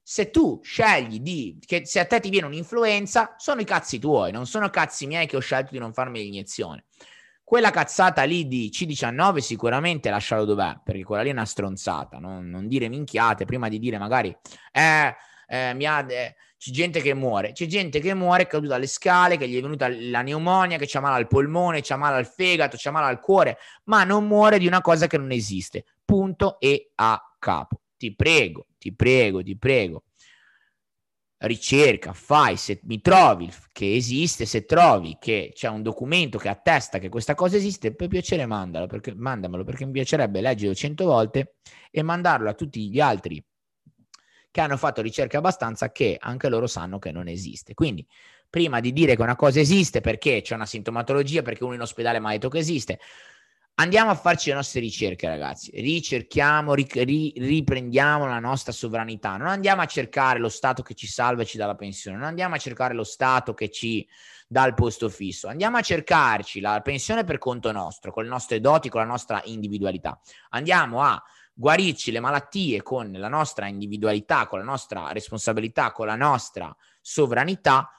se 0.03 0.29
tu 0.29 0.59
scegli 0.61 1.19
di 1.21 1.57
che 1.65 1.85
se 1.85 1.99
a 1.99 2.05
te 2.05 2.19
ti 2.19 2.29
viene 2.29 2.47
un'influenza, 2.47 3.35
sono 3.37 3.61
i 3.61 3.65
cazzi 3.65 3.99
tuoi, 3.99 4.31
non 4.31 4.45
sono 4.45 4.69
cazzi 4.69 5.07
miei 5.07 5.25
che 5.25 5.37
ho 5.37 5.39
scelto 5.39 5.71
di 5.71 5.79
non 5.79 5.93
farmi 5.93 6.21
l'iniezione. 6.21 6.85
Quella 7.43 7.71
cazzata 7.71 8.23
lì 8.23 8.47
di 8.47 8.69
C19 8.73 9.37
sicuramente 9.37 10.09
lascialo 10.09 10.45
dov'è, 10.45 10.79
perché 10.83 11.03
quella 11.03 11.23
lì 11.23 11.29
è 11.29 11.33
una 11.33 11.45
stronzata, 11.45 12.17
non, 12.17 12.49
non 12.49 12.67
dire 12.67 12.89
minchiate 12.89 13.45
prima 13.45 13.69
di 13.69 13.79
dire 13.79 13.97
magari 13.97 14.35
eh, 14.71 15.15
eh, 15.47 15.73
mi 15.73 15.85
ha, 15.85 16.05
eh, 16.09 16.35
c'è 16.57 16.71
gente 16.71 17.01
che 17.01 17.13
muore, 17.13 17.51
c'è 17.51 17.65
gente 17.65 17.99
che 17.99 18.13
muore, 18.13 18.43
è 18.43 18.47
caduta 18.47 18.75
alle 18.75 18.87
scale, 18.87 19.37
che 19.37 19.47
gli 19.47 19.57
è 19.57 19.61
venuta 19.61 19.87
la 19.89 20.21
pneumonia, 20.21 20.77
che 20.77 20.85
c'ha 20.87 20.99
male 20.99 21.17
al 21.17 21.27
polmone, 21.27 21.81
c'ha 21.81 21.97
male 21.97 22.17
al 22.17 22.25
fegato, 22.25 22.77
c'ha 22.79 22.91
male 22.91 23.07
al 23.07 23.19
cuore, 23.19 23.57
ma 23.85 24.03
non 24.03 24.25
muore 24.25 24.57
di 24.59 24.67
una 24.67 24.81
cosa 24.81 25.07
che 25.07 25.17
non 25.17 25.31
esiste. 25.31 25.85
Punto 26.03 26.59
e 26.59 26.91
a 26.95 27.21
capo. 27.37 27.82
Ti 28.03 28.15
prego, 28.15 28.67
ti 28.77 28.93
prego, 28.93 29.41
ti 29.41 29.57
prego, 29.57 30.03
ricerca, 31.37 32.11
fai, 32.11 32.57
se 32.57 32.81
mi 32.83 32.99
trovi 32.99 33.49
che 33.71 33.95
esiste, 33.95 34.45
se 34.45 34.65
trovi 34.65 35.15
che 35.21 35.51
c'è 35.53 35.69
un 35.69 35.81
documento 35.81 36.37
che 36.37 36.49
attesta 36.49 36.99
che 36.99 37.07
questa 37.07 37.33
cosa 37.33 37.55
esiste, 37.55 37.95
per 37.95 38.09
piacere 38.09 38.45
mandalo, 38.45 38.87
perché, 38.87 39.15
mandamelo, 39.15 39.63
perché 39.63 39.85
mi 39.85 39.93
piacerebbe 39.93 40.41
leggerlo 40.41 40.75
cento 40.75 41.05
volte 41.05 41.55
e 41.89 42.01
mandarlo 42.01 42.49
a 42.49 42.53
tutti 42.53 42.89
gli 42.89 42.99
altri 42.99 43.41
che 44.51 44.59
hanno 44.59 44.75
fatto 44.75 45.01
ricerca 45.01 45.37
abbastanza 45.37 45.93
che 45.93 46.17
anche 46.19 46.49
loro 46.49 46.67
sanno 46.67 46.99
che 46.99 47.13
non 47.13 47.29
esiste. 47.29 47.73
Quindi, 47.73 48.05
prima 48.49 48.81
di 48.81 48.91
dire 48.91 49.15
che 49.15 49.21
una 49.21 49.37
cosa 49.37 49.61
esiste 49.61 50.01
perché 50.01 50.41
c'è 50.41 50.55
una 50.55 50.65
sintomatologia, 50.65 51.41
perché 51.41 51.63
uno 51.63 51.75
in 51.75 51.81
ospedale 51.81 52.19
mi 52.19 52.25
ha 52.25 52.31
detto 52.31 52.49
che 52.49 52.57
esiste, 52.57 52.99
Andiamo 53.75 54.11
a 54.11 54.15
farci 54.15 54.49
le 54.49 54.55
nostre 54.55 54.81
ricerche, 54.81 55.27
ragazzi. 55.27 55.71
Ricerchiamo, 55.73 56.75
ri, 56.75 56.87
ri, 56.91 57.33
riprendiamo 57.35 58.27
la 58.27 58.37
nostra 58.37 58.71
sovranità. 58.71 59.35
Non 59.35 59.47
andiamo 59.47 59.81
a 59.81 59.87
cercare 59.87 60.37
lo 60.37 60.49
Stato 60.49 60.83
che 60.83 60.93
ci 60.93 61.07
salva 61.07 61.41
e 61.41 61.45
ci 61.45 61.57
dà 61.57 61.65
la 61.65 61.73
pensione. 61.73 62.17
Non 62.17 62.27
andiamo 62.27 62.53
a 62.53 62.59
cercare 62.59 62.93
lo 62.93 63.03
Stato 63.03 63.55
che 63.55 63.71
ci 63.71 64.07
dà 64.47 64.63
il 64.67 64.75
posto 64.75 65.09
fisso. 65.09 65.47
Andiamo 65.47 65.77
a 65.77 65.81
cercarci 65.81 66.59
la 66.59 66.81
pensione 66.81 67.23
per 67.23 67.39
conto 67.39 67.71
nostro, 67.71 68.11
con 68.11 68.23
le 68.23 68.29
nostre 68.29 68.59
doti, 68.59 68.89
con 68.89 69.01
la 69.01 69.07
nostra 69.07 69.41
individualità. 69.45 70.21
Andiamo 70.49 71.01
a 71.01 71.19
guarirci 71.51 72.11
le 72.11 72.19
malattie 72.19 72.83
con 72.83 73.11
la 73.11 73.27
nostra 73.27 73.65
individualità, 73.65 74.45
con 74.45 74.59
la 74.59 74.65
nostra 74.65 75.11
responsabilità, 75.11 75.91
con 75.91 76.05
la 76.05 76.15
nostra 76.15 76.75
sovranità, 77.01 77.89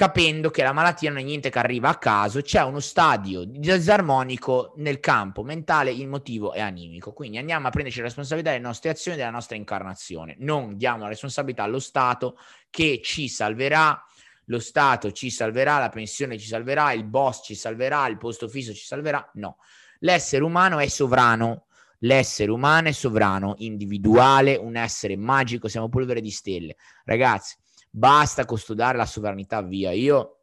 capendo 0.00 0.48
che 0.48 0.62
la 0.62 0.72
malattia 0.72 1.10
non 1.10 1.18
è 1.18 1.22
niente 1.22 1.50
che 1.50 1.58
arriva 1.58 1.90
a 1.90 1.98
caso, 1.98 2.40
c'è 2.40 2.62
uno 2.62 2.80
stadio 2.80 3.44
disarmonico 3.44 4.72
nel 4.76 4.98
campo 4.98 5.42
mentale, 5.42 5.90
emotivo 5.90 6.54
e 6.54 6.60
animico. 6.60 7.12
Quindi 7.12 7.36
andiamo 7.36 7.66
a 7.66 7.70
prenderci 7.70 7.98
la 7.98 8.06
responsabilità 8.06 8.50
delle 8.50 8.62
nostre 8.62 8.88
azioni, 8.88 9.18
della 9.18 9.28
nostra 9.28 9.56
incarnazione. 9.56 10.36
Non 10.38 10.78
diamo 10.78 11.02
la 11.02 11.10
responsabilità 11.10 11.64
allo 11.64 11.80
Stato 11.80 12.38
che 12.70 13.02
ci 13.04 13.28
salverà, 13.28 14.02
lo 14.46 14.58
Stato 14.58 15.12
ci 15.12 15.28
salverà, 15.28 15.78
la 15.78 15.90
pensione 15.90 16.38
ci 16.38 16.46
salverà, 16.46 16.92
il 16.92 17.04
boss 17.04 17.44
ci 17.44 17.54
salverà, 17.54 18.06
il 18.06 18.16
posto 18.16 18.48
fisso 18.48 18.72
ci 18.72 18.86
salverà. 18.86 19.30
No, 19.34 19.58
l'essere 19.98 20.42
umano 20.42 20.78
è 20.78 20.86
sovrano. 20.86 21.66
L'essere 22.04 22.50
umano 22.50 22.88
è 22.88 22.92
sovrano, 22.92 23.56
individuale, 23.58 24.56
un 24.56 24.76
essere 24.76 25.18
magico, 25.18 25.68
siamo 25.68 25.90
polvere 25.90 26.22
di 26.22 26.30
stelle. 26.30 26.76
Ragazzi, 27.04 27.56
basta 27.90 28.44
custodare 28.44 28.96
la 28.96 29.06
sovranità 29.06 29.60
via. 29.62 29.90
Io 29.90 30.36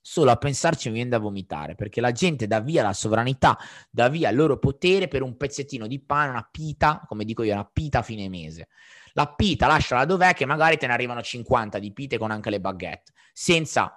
solo 0.00 0.30
a 0.30 0.36
pensarci 0.36 0.86
mi 0.88 0.94
viene 0.94 1.10
da 1.10 1.18
vomitare 1.18 1.74
perché 1.74 2.00
la 2.00 2.12
gente 2.12 2.46
dà 2.46 2.60
via 2.60 2.84
la 2.84 2.92
sovranità, 2.92 3.58
dà 3.90 4.08
via 4.08 4.28
il 4.28 4.36
loro 4.36 4.58
potere 4.58 5.08
per 5.08 5.22
un 5.22 5.36
pezzettino 5.36 5.88
di 5.88 6.00
pane, 6.00 6.30
una 6.30 6.48
pita, 6.48 7.02
come 7.08 7.24
dico 7.24 7.42
io, 7.42 7.54
una 7.54 7.68
pita 7.70 7.98
a 7.98 8.02
fine 8.02 8.28
mese. 8.28 8.68
La 9.14 9.26
pita 9.34 9.66
lasciala 9.66 10.04
dov'è 10.04 10.34
che 10.34 10.44
magari 10.44 10.76
te 10.76 10.86
ne 10.86 10.92
arrivano 10.92 11.22
50 11.22 11.78
di 11.78 11.92
pite 11.92 12.18
con 12.18 12.30
anche 12.30 12.50
le 12.50 12.60
baguette, 12.60 13.12
senza 13.32 13.92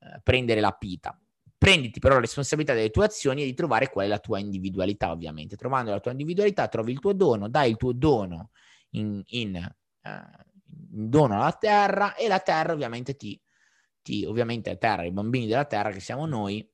eh, 0.00 0.20
prendere 0.22 0.60
la 0.60 0.72
pita. 0.72 1.16
Prenditi 1.58 2.00
però 2.00 2.14
la 2.14 2.20
responsabilità 2.20 2.74
delle 2.74 2.90
tue 2.90 3.04
azioni 3.04 3.42
e 3.42 3.44
di 3.44 3.54
trovare 3.54 3.88
qual 3.88 4.06
è 4.06 4.08
la 4.08 4.18
tua 4.18 4.38
individualità, 4.38 5.10
ovviamente. 5.10 5.56
Trovando 5.56 5.90
la 5.90 6.00
tua 6.00 6.10
individualità 6.10 6.68
trovi 6.68 6.92
il 6.92 6.98
tuo 6.98 7.12
dono, 7.12 7.48
dai 7.48 7.70
il 7.70 7.76
tuo 7.76 7.92
dono 7.92 8.50
in, 8.90 9.22
in 9.26 9.54
eh, 9.56 10.45
dono 10.78 11.34
alla 11.34 11.52
terra 11.52 12.14
e 12.14 12.28
la 12.28 12.40
terra 12.40 12.72
ovviamente 12.72 13.16
ti, 13.16 13.40
ti 14.02 14.24
ovviamente 14.24 14.70
la 14.70 14.76
terra, 14.76 15.04
i 15.04 15.12
bambini 15.12 15.46
della 15.46 15.64
terra 15.64 15.90
che 15.90 16.00
siamo 16.00 16.26
noi, 16.26 16.68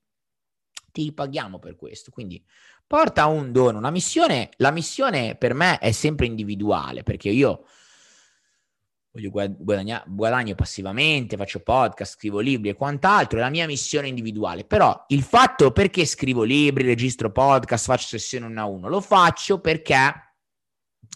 ti 0.91 1.11
paghiamo 1.11 1.59
per 1.59 1.75
questo. 1.75 2.11
Quindi 2.11 2.43
porta 2.85 3.25
un 3.25 3.51
dono, 3.51 3.77
una 3.77 3.91
missione. 3.91 4.49
La 4.57 4.71
missione 4.71 5.35
per 5.35 5.53
me 5.53 5.79
è 5.79 5.91
sempre 5.91 6.25
individuale 6.25 7.03
perché 7.03 7.29
io 7.29 7.65
voglio 9.11 9.29
guadagnare, 9.29 10.05
guadagno 10.07 10.55
passivamente, 10.55 11.37
faccio 11.37 11.61
podcast, 11.61 12.13
scrivo 12.13 12.39
libri 12.39 12.69
e 12.69 12.75
quant'altro, 12.75 13.37
è 13.37 13.41
la 13.41 13.49
mia 13.49 13.67
missione 13.67 14.07
individuale. 14.07 14.65
Però 14.65 15.05
il 15.07 15.23
fatto 15.23 15.71
perché 15.71 16.05
scrivo 16.05 16.43
libri, 16.43 16.85
registro 16.85 17.31
podcast, 17.31 17.85
faccio 17.85 18.07
sessione 18.07 18.45
uno 18.45 18.61
a 18.61 18.65
uno, 18.65 18.87
lo 18.87 19.01
faccio 19.01 19.59
perché 19.59 20.31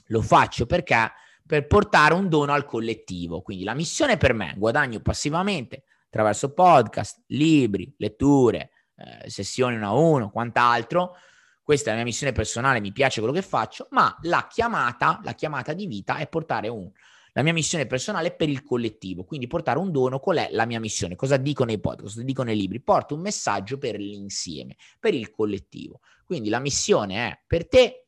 lo 0.07 0.21
faccio 0.21 0.65
perché 0.65 1.11
per 1.47 1.65
portare 1.65 2.13
un 2.13 2.29
dono 2.29 2.53
al 2.53 2.65
collettivo. 2.65 3.41
Quindi 3.41 3.63
la 3.63 3.73
missione 3.73 4.17
per 4.17 4.33
me, 4.33 4.53
guadagno 4.57 4.99
passivamente 4.99 5.83
attraverso 6.05 6.53
podcast, 6.53 7.23
libri, 7.27 7.93
letture, 7.97 8.71
eh, 8.95 9.29
sessioni 9.29 9.75
uno 9.75 9.87
a 9.87 9.93
uno, 9.93 10.29
quant'altro. 10.29 11.15
Questa 11.63 11.87
è 11.87 11.89
la 11.89 11.95
mia 11.95 12.05
missione 12.05 12.31
personale, 12.31 12.79
mi 12.79 12.91
piace 12.91 13.19
quello 13.19 13.35
che 13.35 13.41
faccio, 13.41 13.87
ma 13.91 14.15
la 14.21 14.47
chiamata, 14.49 15.19
la 15.23 15.33
chiamata 15.33 15.73
di 15.73 15.85
vita 15.85 16.17
è 16.17 16.27
portare 16.29 16.69
un, 16.69 16.89
la 17.33 17.43
mia 17.43 17.53
missione 17.53 17.85
personale 17.85 18.33
per 18.33 18.49
il 18.49 18.63
collettivo, 18.63 19.23
quindi 19.23 19.47
portare 19.47 19.77
un 19.77 19.91
dono, 19.91 20.19
qual 20.19 20.37
è 20.37 20.49
la 20.51 20.65
mia 20.65 20.79
missione? 20.79 21.15
Cosa 21.15 21.37
dico 21.37 21.65
nei 21.65 21.79
podcast, 21.79 22.15
cosa 22.15 22.23
dico 22.23 22.43
nei 22.43 22.55
libri? 22.55 22.81
Porto 22.81 23.15
un 23.15 23.21
messaggio 23.21 23.77
per 23.77 23.99
l'insieme, 23.99 24.75
per 24.99 25.13
il 25.13 25.29
collettivo. 25.29 25.99
Quindi 26.25 26.49
la 26.49 26.59
missione 26.59 27.27
è 27.27 27.39
per 27.45 27.67
te, 27.67 28.06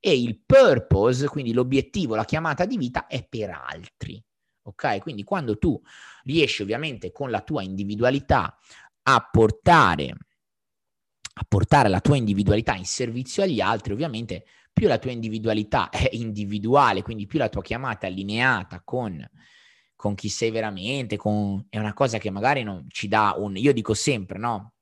e 0.00 0.18
il 0.18 0.40
purpose, 0.44 1.28
quindi 1.28 1.52
l'obiettivo, 1.52 2.16
la 2.16 2.24
chiamata 2.24 2.64
di 2.64 2.78
vita 2.78 3.06
è 3.06 3.24
per 3.28 3.50
altri. 3.50 4.22
Ok? 4.62 4.98
Quindi 5.00 5.22
quando 5.22 5.58
tu 5.58 5.80
riesci 6.24 6.62
ovviamente 6.62 7.12
con 7.12 7.30
la 7.30 7.42
tua 7.42 7.62
individualità 7.62 8.56
a 9.02 9.28
portare 9.30 10.16
a 11.32 11.44
portare 11.48 11.88
la 11.88 12.00
tua 12.00 12.16
individualità 12.16 12.74
in 12.74 12.84
servizio 12.84 13.42
agli 13.42 13.60
altri, 13.60 13.94
ovviamente 13.94 14.44
più 14.72 14.86
la 14.88 14.98
tua 14.98 15.10
individualità 15.10 15.88
è 15.88 16.08
individuale, 16.12 17.02
quindi 17.02 17.26
più 17.26 17.38
la 17.38 17.48
tua 17.48 17.62
chiamata 17.62 18.06
è 18.06 18.10
allineata 18.10 18.82
con, 18.84 19.26
con 19.96 20.14
chi 20.14 20.28
sei 20.28 20.50
veramente, 20.50 21.16
con, 21.16 21.64
è 21.70 21.78
una 21.78 21.94
cosa 21.94 22.18
che 22.18 22.30
magari 22.30 22.62
non 22.62 22.84
ci 22.88 23.08
dà 23.08 23.34
un... 23.38 23.56
Io 23.56 23.72
dico 23.72 23.94
sempre, 23.94 24.38
no? 24.38 24.74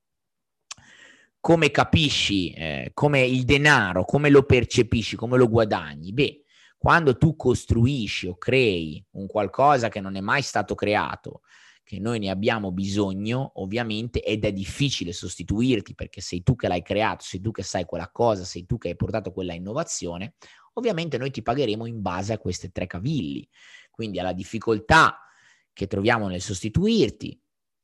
Come 1.39 1.71
capisci, 1.71 2.51
eh, 2.51 2.91
come 2.93 3.21
il 3.25 3.45
denaro, 3.45 4.03
come 4.03 4.29
lo 4.29 4.43
percepisci, 4.43 5.15
come 5.15 5.37
lo 5.37 5.47
guadagni? 5.47 6.11
Beh, 6.11 6.43
quando 6.77 7.17
tu 7.17 7.35
costruisci 7.35 8.27
o 8.27 8.37
crei 8.37 9.03
un 9.11 9.27
qualcosa 9.27 9.89
che 9.89 9.99
non 9.99 10.15
è 10.15 10.21
mai 10.21 10.41
stato 10.41 10.75
creato, 10.75 11.41
che 11.83 11.99
noi 11.99 12.19
ne 12.19 12.29
abbiamo 12.29 12.71
bisogno, 12.71 13.53
ovviamente, 13.55 14.21
ed 14.21 14.45
è 14.45 14.51
difficile 14.51 15.11
sostituirti 15.11 15.95
perché 15.95 16.21
sei 16.21 16.43
tu 16.43 16.55
che 16.55 16.67
l'hai 16.67 16.83
creato, 16.83 17.23
sei 17.23 17.41
tu 17.41 17.51
che 17.51 17.63
sai 17.63 17.85
quella 17.85 18.09
cosa, 18.11 18.43
sei 18.43 18.65
tu 18.65 18.77
che 18.77 18.89
hai 18.89 18.95
portato 18.95 19.31
quella 19.31 19.53
innovazione, 19.53 20.35
ovviamente 20.73 21.17
noi 21.17 21.31
ti 21.31 21.41
pagheremo 21.41 21.85
in 21.85 22.01
base 22.01 22.33
a 22.33 22.37
queste 22.37 22.69
tre 22.69 22.85
cavilli. 22.85 23.47
Quindi 23.89 24.19
alla 24.19 24.33
difficoltà 24.33 25.19
che 25.73 25.87
troviamo 25.87 26.27
nel 26.27 26.41
sostituirti, 26.41 27.41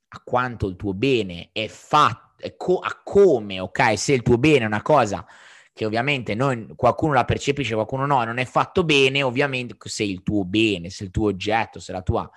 a 0.09 0.21
quanto 0.23 0.67
il 0.67 0.75
tuo 0.75 0.93
bene 0.93 1.49
è 1.51 1.67
fatto 1.67 2.24
co- 2.55 2.79
a 2.79 3.01
come, 3.03 3.60
ok? 3.60 3.97
Se 3.97 4.13
il 4.13 4.21
tuo 4.21 4.38
bene 4.38 4.60
è 4.60 4.67
una 4.67 4.81
cosa 4.81 5.25
che 5.75 5.86
ovviamente 5.86 6.36
noi, 6.36 6.67
qualcuno 6.75 7.12
la 7.12 7.25
percepisce, 7.25 7.73
qualcuno 7.73 8.05
no, 8.05 8.23
non 8.23 8.38
è 8.38 8.45
fatto 8.45 8.86
bene, 8.86 9.23
ovviamente 9.23 9.75
se 9.84 10.03
il 10.03 10.23
tuo 10.23 10.45
bene, 10.45 10.89
se 10.89 11.03
il 11.03 11.12
tuo 11.12 11.27
oggetto, 11.27 11.79
se 11.79 11.91
la 11.91 12.01
tua 12.01 12.31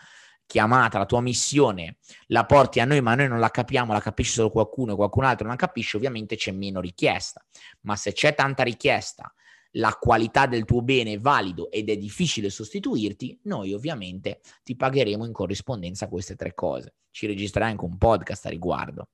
chiamata, 0.45 0.99
la 0.99 1.07
tua 1.07 1.21
missione 1.21 1.99
la 2.29 2.45
porti 2.47 2.81
a 2.81 2.85
noi, 2.85 3.01
ma 3.01 3.15
noi 3.15 3.29
non 3.29 3.39
la 3.39 3.51
capiamo, 3.51 3.93
la 3.93 4.01
capisce 4.01 4.33
solo 4.33 4.51
qualcuno 4.51 4.95
e 4.95 4.97
qualcun 4.97 5.23
altro 5.23 5.47
non 5.47 5.55
la 5.55 5.65
capisce, 5.65 5.97
ovviamente 5.97 6.35
c'è 6.35 6.51
meno 6.51 6.81
richiesta. 6.81 7.45
Ma 7.83 7.95
se 7.95 8.13
c'è 8.13 8.35
tanta 8.35 8.65
richiesta, 8.65 9.33
la 9.73 9.93
qualità 9.93 10.47
del 10.47 10.65
tuo 10.65 10.83
bene 10.83 11.13
è 11.13 11.19
valido 11.19 11.71
ed 11.71 11.91
è 11.91 11.97
difficile 11.97 12.51
sostituirti, 12.51 13.39
noi 13.45 13.73
ovviamente 13.73 14.41
ti 14.65 14.75
pagheremo 14.75 15.25
in 15.25 15.33
corrispondenza 15.33 16.07
a 16.07 16.09
queste 16.09 16.35
tre 16.35 16.55
cose. 16.55 16.95
Ci 17.11 17.27
registrerai 17.27 17.71
anche 17.71 17.85
un 17.85 17.99
podcast 17.99 18.47
a 18.47 18.51
riguardo 18.51 19.11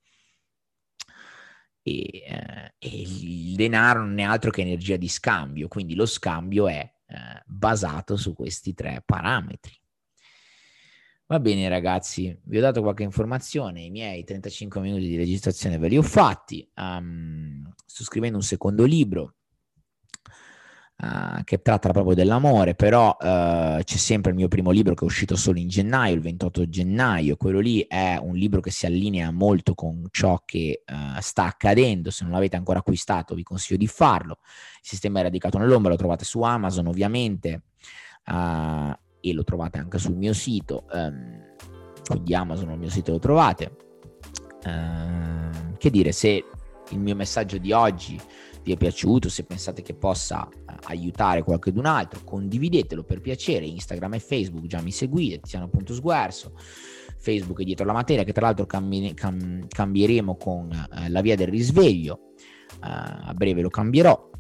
e, 1.85 2.25
eh, 2.27 2.75
e, 2.79 3.03
il 3.03 3.55
denaro 3.55 4.01
non 4.01 4.19
è 4.19 4.23
altro 4.23 4.51
che 4.51 4.63
energia 4.63 4.97
di 4.97 5.09
scambio, 5.09 5.69
quindi 5.69 5.95
lo 5.95 6.07
scambio 6.07 6.67
è 6.67 6.81
eh, 7.07 7.43
basato 7.45 8.17
su 8.17 8.33
questi 8.33 8.73
tre 8.73 9.03
parametri. 9.05 9.79
Va 11.27 11.41
bene 11.41 11.69
ragazzi, 11.69 12.37
vi 12.45 12.59
ho 12.59 12.61
dato 12.61 12.83
qualche 12.83 13.03
informazione, 13.03 13.83
i 13.83 13.91
miei 13.91 14.25
35 14.25 14.81
minuti 14.81 15.07
di 15.07 15.17
registrazione 15.17 15.79
ve 15.79 15.89
li 15.89 15.97
ho 15.97 16.03
fatti, 16.03 16.69
um, 16.77 17.63
sto 17.85 18.05
scrivendo 18.05 18.37
un 18.37 18.43
secondo 18.43 18.85
libro, 18.85 19.37
uh, 20.97 21.43
che 21.45 21.61
tratta 21.61 21.91
proprio 21.91 22.15
dell'amore, 22.15 22.75
però 22.75 23.17
uh, 23.19 23.83
c'è 23.83 23.97
sempre 23.97 24.31
il 24.31 24.37
mio 24.37 24.49
primo 24.49 24.71
libro 24.71 24.95
che 24.95 25.03
è 25.03 25.07
uscito 25.07 25.37
solo 25.37 25.59
in 25.59 25.69
gennaio, 25.69 26.15
il 26.15 26.21
28 26.21 26.69
gennaio, 26.69 27.37
quello 27.37 27.61
lì 27.61 27.85
è 27.87 28.19
un 28.21 28.35
libro 28.35 28.61
che 28.61 28.71
si 28.71 28.87
allinea 28.87 29.31
molto 29.31 29.75
con 29.75 30.07
ciò 30.11 30.43
che 30.45 30.85
uh, 30.87 31.21
sta 31.21 31.45
accadendo, 31.45 32.11
se 32.11 32.25
non 32.25 32.33
l'avete 32.33 32.57
ancora 32.57 32.79
acquistato 32.79 33.35
vi 33.35 33.43
consiglio 33.43 33.79
di 33.79 33.87
farlo, 33.87 34.39
il 34.41 34.89
sistema 34.89 35.21
è 35.21 35.23
radicato 35.23 35.59
nell'ombra, 35.59 35.91
lo 35.91 35.97
trovate 35.97 36.25
su 36.25 36.43
Amazon 36.43 36.87
ovviamente 36.87 37.63
e 39.21 39.33
lo 39.35 39.45
trovate 39.45 39.79
anche 39.79 39.99
sul 39.99 40.17
mio 40.17 40.33
sito, 40.33 40.87
um, 40.93 41.43
quindi 42.07 42.35
Amazon 42.35 42.71
il 42.71 42.79
mio 42.79 42.91
sito 42.91 43.13
lo 43.13 43.19
trovate. 43.19 43.77
che 45.77 45.91
dire, 45.91 46.13
se 46.13 46.45
il 46.91 46.99
mio 46.99 47.15
messaggio 47.15 47.59
di 47.59 47.73
oggi 47.73 48.19
vi 48.65 48.73
è 48.73 48.77
piaciuto, 48.77 49.29
se 49.29 49.45
pensate 49.45 49.83
che 49.83 49.95
possa 49.95 50.49
eh, 50.49 50.75
aiutare 50.85 51.43
qualcun 51.43 51.87
altro, 51.87 52.21
condividetelo 52.25 53.05
per 53.05 53.21
piacere. 53.21 53.67
Instagram 53.67 54.15
e 54.15 54.21
Facebook 54.21 54.67
già 54.67 54.81
mi 54.81 54.91
seguite, 54.91 55.41
Tiziano.sguerso. 55.41 56.55
Facebook 57.19 57.61
è 57.61 57.65
dietro 57.65 57.85
la 57.85 57.93
materia, 57.93 58.25
che 58.25 58.33
tra 58.33 58.47
l'altro 58.47 58.67
cambi- 58.67 59.15
cam- 59.15 59.67
cambieremo 59.69 60.37
con 60.37 60.71
eh, 60.73 61.09
la 61.11 61.21
via 61.21 61.37
del 61.37 61.49
risveglio. 61.49 62.33
Uh, 62.75 63.29
a 63.29 63.35
breve 63.35 63.63
lo 63.63 63.69
cambierò. 63.69 64.31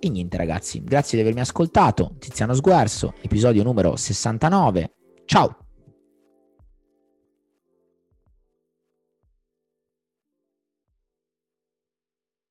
E 0.00 0.08
niente 0.08 0.36
ragazzi, 0.36 0.82
grazie 0.84 1.16
di 1.16 1.22
avermi 1.22 1.40
ascoltato. 1.40 2.14
Tiziano 2.18 2.54
Sguerso, 2.54 3.14
episodio 3.20 3.62
numero 3.62 3.96
69. 3.96 4.92
Ciao! 5.24 5.67